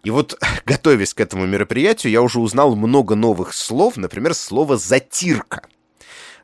И 0.02 0.10
вот, 0.10 0.38
готовясь 0.66 1.14
к 1.14 1.20
этому 1.20 1.46
мероприятию, 1.46 2.12
я 2.12 2.22
уже 2.22 2.40
узнал 2.40 2.74
много 2.74 3.14
новых 3.14 3.54
слов, 3.54 3.96
например, 3.96 4.34
слово 4.34 4.76
«затирка», 4.76 5.62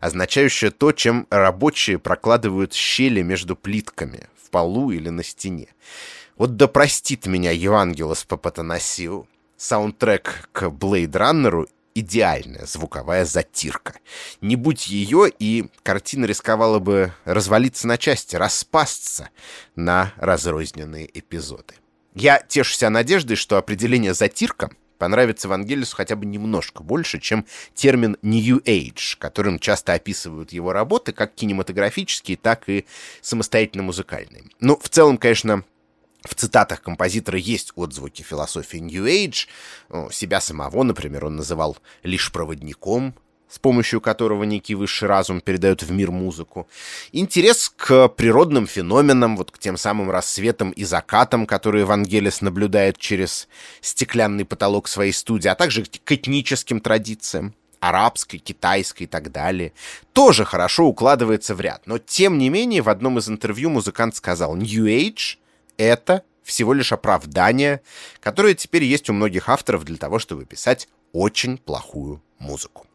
означающее 0.00 0.70
то, 0.70 0.92
чем 0.92 1.26
рабочие 1.30 1.98
прокладывают 1.98 2.72
щели 2.72 3.22
между 3.22 3.56
плитками 3.56 4.28
в 4.42 4.50
полу 4.50 4.90
или 4.90 5.08
на 5.08 5.24
стене. 5.24 5.68
Вот 6.36 6.56
да 6.56 6.66
простит 6.66 7.26
меня 7.26 7.50
Евангелос 7.50 8.24
Папатанасиу, 8.24 9.28
Саундтрек 9.62 10.48
к 10.50 10.64
Blade 10.64 11.12
Runner 11.12 11.68
идеальная 11.94 12.66
звуковая 12.66 13.24
затирка. 13.24 13.94
Не 14.40 14.56
будь 14.56 14.88
ее, 14.88 15.30
и 15.38 15.66
картина 15.84 16.24
рисковала 16.24 16.80
бы 16.80 17.12
развалиться 17.24 17.86
на 17.86 17.96
части, 17.96 18.34
распасться 18.34 19.30
на 19.76 20.14
разрозненные 20.16 21.08
эпизоды. 21.16 21.74
Я 22.12 22.40
тешу 22.40 22.74
себя 22.74 22.90
надеждой, 22.90 23.36
что 23.36 23.56
определение 23.56 24.14
«затирка» 24.14 24.72
понравится 24.98 25.48
Вангелису 25.48 25.94
хотя 25.94 26.16
бы 26.16 26.26
немножко 26.26 26.82
больше, 26.82 27.20
чем 27.20 27.46
термин 27.72 28.16
«New 28.20 28.58
Age», 28.58 29.16
которым 29.16 29.60
часто 29.60 29.92
описывают 29.92 30.52
его 30.52 30.72
работы, 30.72 31.12
как 31.12 31.36
кинематографические, 31.36 32.36
так 32.36 32.68
и 32.68 32.84
самостоятельно 33.20 33.84
музыкальные. 33.84 34.46
Ну, 34.58 34.76
в 34.76 34.88
целом, 34.88 35.18
конечно, 35.18 35.62
в 36.24 36.34
цитатах 36.34 36.82
композитора 36.82 37.38
есть 37.38 37.72
отзвуки 37.74 38.22
философии 38.22 38.78
New 38.78 39.04
Age. 39.06 39.48
Себя 40.12 40.40
самого, 40.40 40.82
например, 40.82 41.24
он 41.26 41.36
называл 41.36 41.76
лишь 42.02 42.30
проводником, 42.30 43.14
с 43.48 43.58
помощью 43.58 44.00
которого 44.00 44.44
некий 44.44 44.74
высший 44.74 45.08
разум 45.08 45.40
передает 45.42 45.82
в 45.82 45.90
мир 45.92 46.10
музыку. 46.10 46.68
Интерес 47.12 47.70
к 47.76 48.08
природным 48.08 48.66
феноменам, 48.66 49.36
вот 49.36 49.50
к 49.50 49.58
тем 49.58 49.76
самым 49.76 50.10
рассветам 50.10 50.70
и 50.70 50.84
закатам, 50.84 51.46
которые 51.46 51.84
Вангелис 51.84 52.40
наблюдает 52.40 52.96
через 52.96 53.48
стеклянный 53.82 54.46
потолок 54.46 54.88
своей 54.88 55.12
студии, 55.12 55.48
а 55.48 55.54
также 55.54 55.84
к 55.84 56.12
этническим 56.12 56.80
традициям 56.80 57.54
арабской, 57.78 58.38
китайской 58.38 59.02
и 59.02 59.06
так 59.06 59.32
далее, 59.32 59.72
тоже 60.12 60.44
хорошо 60.44 60.86
укладывается 60.86 61.54
в 61.54 61.60
ряд. 61.60 61.82
Но, 61.84 61.98
тем 61.98 62.38
не 62.38 62.48
менее, 62.48 62.80
в 62.80 62.88
одном 62.88 63.18
из 63.18 63.28
интервью 63.28 63.70
музыкант 63.70 64.16
сказал 64.16 64.56
«New 64.56 64.86
Age 64.86 65.36
это 65.76 66.22
всего 66.42 66.72
лишь 66.72 66.92
оправдание, 66.92 67.80
которое 68.20 68.54
теперь 68.54 68.84
есть 68.84 69.08
у 69.10 69.12
многих 69.12 69.48
авторов 69.48 69.84
для 69.84 69.96
того, 69.96 70.18
чтобы 70.18 70.44
писать 70.44 70.88
очень 71.12 71.58
плохую 71.58 72.22
музыку. 72.38 72.86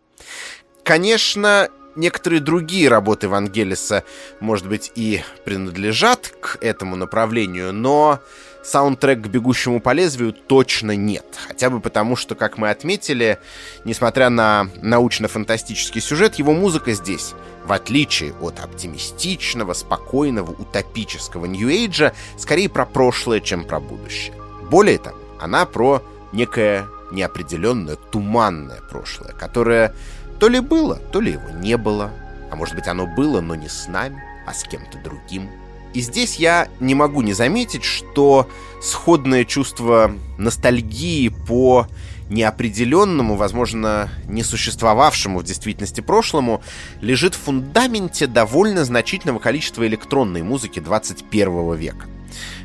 Конечно, 0.83 1.69
некоторые 1.97 2.39
другие 2.39 2.87
работы 2.87 3.27
Вангелиса, 3.27 4.03
может 4.39 4.67
быть, 4.67 4.91
и 4.95 5.21
принадлежат 5.43 6.33
к 6.39 6.57
этому 6.61 6.95
направлению, 6.95 7.73
но 7.73 8.19
саундтрек 8.63 9.21
к 9.21 9.27
«Бегущему 9.27 9.81
по 9.81 9.93
лезвию» 9.93 10.33
точно 10.33 10.95
нет. 10.95 11.25
Хотя 11.47 11.69
бы 11.69 11.79
потому, 11.79 12.15
что, 12.15 12.35
как 12.35 12.57
мы 12.57 12.69
отметили, 12.69 13.39
несмотря 13.83 14.29
на 14.29 14.69
научно-фантастический 14.81 16.01
сюжет, 16.01 16.35
его 16.35 16.53
музыка 16.53 16.93
здесь, 16.93 17.33
в 17.65 17.71
отличие 17.71 18.33
от 18.41 18.59
оптимистичного, 18.59 19.73
спокойного, 19.73 20.51
утопического 20.51 21.45
Нью-Эйджа, 21.45 22.13
скорее 22.37 22.69
про 22.69 22.85
прошлое, 22.85 23.39
чем 23.39 23.65
про 23.65 23.79
будущее. 23.79 24.33
Более 24.69 24.97
того, 24.97 25.17
она 25.39 25.65
про 25.65 26.03
некое 26.33 26.87
неопределенное, 27.11 27.95
туманное 27.95 28.81
прошлое, 28.89 29.31
которое 29.31 29.95
то 30.39 30.49
ли 30.49 30.59
было, 30.59 30.95
то 30.95 31.19
ли 31.19 31.33
его 31.33 31.49
не 31.49 31.77
было, 31.77 32.11
а 32.51 32.55
может 32.55 32.75
быть 32.75 32.87
оно 32.87 33.07
было, 33.07 33.41
но 33.41 33.55
не 33.55 33.69
с 33.69 33.87
нами, 33.87 34.21
а 34.45 34.53
с 34.53 34.63
кем-то 34.63 34.97
другим. 34.99 35.49
И 35.93 36.01
здесь 36.01 36.35
я 36.35 36.67
не 36.79 36.95
могу 36.95 37.21
не 37.21 37.33
заметить, 37.33 37.83
что 37.83 38.47
сходное 38.81 39.45
чувство 39.45 40.11
ностальгии 40.37 41.29
по 41.29 41.87
неопределенному, 42.29 43.35
возможно, 43.35 44.09
не 44.27 44.43
существовавшему 44.43 45.39
в 45.39 45.43
действительности 45.43 46.01
прошлому, 46.01 46.61
лежит 47.01 47.35
в 47.35 47.39
фундаменте 47.39 48.27
довольно 48.27 48.85
значительного 48.85 49.39
количества 49.39 49.87
электронной 49.87 50.43
музыки 50.43 50.79
21 50.79 51.75
века. 51.75 52.05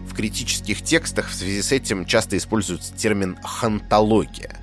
В 0.07 0.15
критических 0.15 0.83
текстах 0.83 1.31
в 1.31 1.35
связи 1.35 1.63
с 1.63 1.73
этим 1.73 2.05
часто 2.05 2.37
используется 2.37 2.93
термин 2.95 3.39
«хантология». 3.43 4.59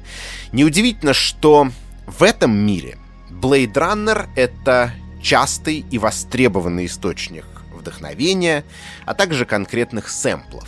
Неудивительно, 0.52 1.14
что 1.14 1.70
в 2.10 2.24
этом 2.24 2.52
мире 2.52 2.98
Blade 3.30 3.74
Runner— 3.74 4.28
это 4.36 4.92
частый 5.22 5.86
и 5.92 5.98
востребованный 6.00 6.88
источник 6.88 7.46
вдохновения, 7.74 8.66
а 9.06 9.14
также 9.14 9.46
конкретных 9.46 10.10
сэмплов. 10.10 10.68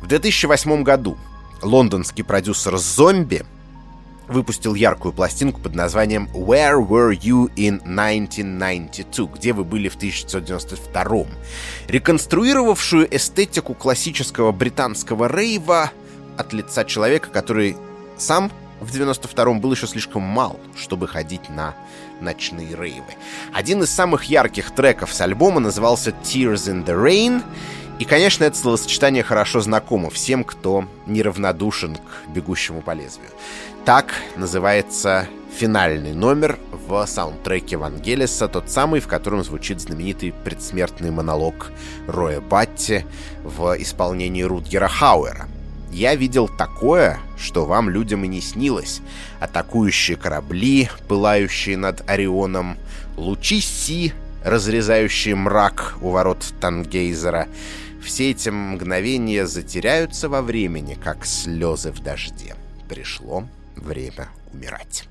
В 0.00 0.08
2008 0.08 0.82
году 0.82 1.16
лондонский 1.62 2.24
продюсер 2.24 2.76
«Зомби» 2.76 3.44
выпустил 4.26 4.74
яркую 4.74 5.12
пластинку 5.12 5.60
под 5.60 5.74
названием 5.74 6.28
«Where 6.32 6.84
Were 6.84 7.16
You 7.16 7.52
in 7.54 7.80
1992?» 7.84 9.34
«Где 9.36 9.52
вы 9.52 9.64
были 9.64 9.88
в 9.88 9.96
1992?» 9.96 11.28
реконструировавшую 11.86 13.14
эстетику 13.16 13.74
классического 13.74 14.50
британского 14.50 15.28
рейва 15.28 15.92
от 16.36 16.52
лица 16.52 16.84
человека, 16.84 17.30
который 17.30 17.76
сам 18.18 18.50
в 18.80 18.90
92-м 18.90 19.60
был 19.60 19.72
еще 19.72 19.86
слишком 19.86 20.22
мал, 20.22 20.58
чтобы 20.76 21.06
ходить 21.06 21.48
на 21.50 21.74
ночные 22.20 22.74
рейвы. 22.74 23.14
Один 23.52 23.82
из 23.82 23.90
самых 23.90 24.24
ярких 24.24 24.70
треков 24.70 25.12
с 25.12 25.20
альбома 25.20 25.60
назывался 25.60 26.10
«Tears 26.10 26.72
in 26.72 26.84
the 26.84 26.94
Rain», 26.94 27.42
и, 27.98 28.06
конечно, 28.06 28.44
это 28.44 28.56
словосочетание 28.56 29.22
хорошо 29.22 29.60
знакомо 29.60 30.08
всем, 30.08 30.42
кто 30.42 30.86
неравнодушен 31.06 31.96
к 31.96 32.30
«Бегущему 32.30 32.80
по 32.80 32.92
лезвию». 32.92 33.28
Так 33.84 34.14
называется 34.36 35.26
финальный 35.54 36.14
номер 36.14 36.58
в 36.88 37.04
саундтреке 37.06 37.76
Вангелиса, 37.76 38.48
тот 38.48 38.70
самый, 38.70 39.00
в 39.00 39.06
котором 39.06 39.44
звучит 39.44 39.80
знаменитый 39.80 40.32
предсмертный 40.32 41.10
монолог 41.10 41.72
Роя 42.06 42.40
Батти 42.40 43.04
в 43.42 43.74
исполнении 43.78 44.42
Рутгера 44.42 44.88
Хауэра— 44.88 45.48
я 45.90 46.14
видел 46.14 46.48
такое, 46.48 47.18
что 47.36 47.66
вам, 47.66 47.90
людям, 47.90 48.24
и 48.24 48.28
не 48.28 48.40
снилось. 48.40 49.00
Атакующие 49.40 50.16
корабли, 50.16 50.88
пылающие 51.08 51.76
над 51.76 52.08
Орионом, 52.08 52.76
лучи 53.16 53.60
Си, 53.60 54.12
разрезающие 54.44 55.34
мрак 55.34 55.96
у 56.00 56.10
ворот 56.10 56.44
Тангейзера, 56.60 57.48
Все 58.02 58.30
эти 58.30 58.48
мгновения 58.48 59.46
затеряются 59.46 60.30
во 60.30 60.40
времени, 60.40 60.94
как 60.94 61.26
слезы 61.26 61.92
в 61.92 62.00
дожде. 62.00 62.54
Пришло 62.88 63.44
время 63.76 64.28
умирать. 64.54 65.06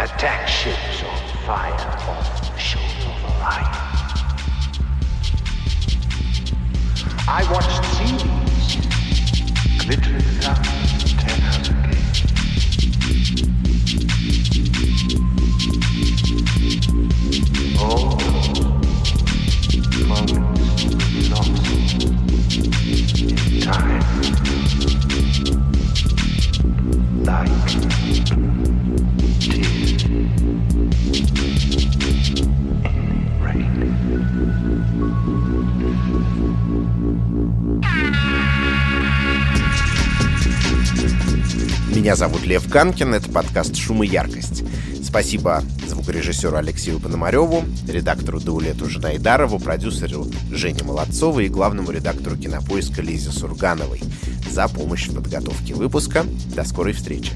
Attack 0.00 0.46
ships 0.46 1.02
on 1.02 1.18
fire 1.44 1.72
off 1.72 2.40
the 2.40 2.56
shore 2.56 2.80
of 2.82 3.24
Orion. 3.24 3.66
I 7.26 7.42
watched 7.50 7.84
seas 7.96 8.22
glittering 9.84 10.22
ten 11.18 11.38
hours 11.42 11.68
All 17.80 18.14
moments 20.06 20.84
lost 21.28 21.66
in 22.86 23.60
time. 23.60 24.02
Like 27.24 28.07
Меня 42.08 42.16
зовут 42.16 42.46
Лев 42.46 42.66
Ганкин, 42.66 43.12
это 43.12 43.30
подкаст 43.30 43.76
«Шум 43.76 44.02
и 44.02 44.06
яркость». 44.06 44.64
Спасибо 45.04 45.62
звукорежиссеру 45.86 46.56
Алексею 46.56 47.00
Пономареву, 47.00 47.64
редактору 47.86 48.40
Даулету 48.40 48.88
Жнайдарову, 48.88 49.58
продюсеру 49.58 50.26
Жене 50.50 50.84
Молодцовой 50.84 51.44
и 51.44 51.48
главному 51.50 51.90
редактору 51.90 52.38
кинопоиска 52.38 53.02
Лизе 53.02 53.30
Сургановой 53.30 54.00
за 54.50 54.68
помощь 54.68 55.06
в 55.06 55.16
подготовке 55.16 55.74
выпуска. 55.74 56.24
До 56.56 56.64
скорой 56.64 56.94
встречи. 56.94 57.32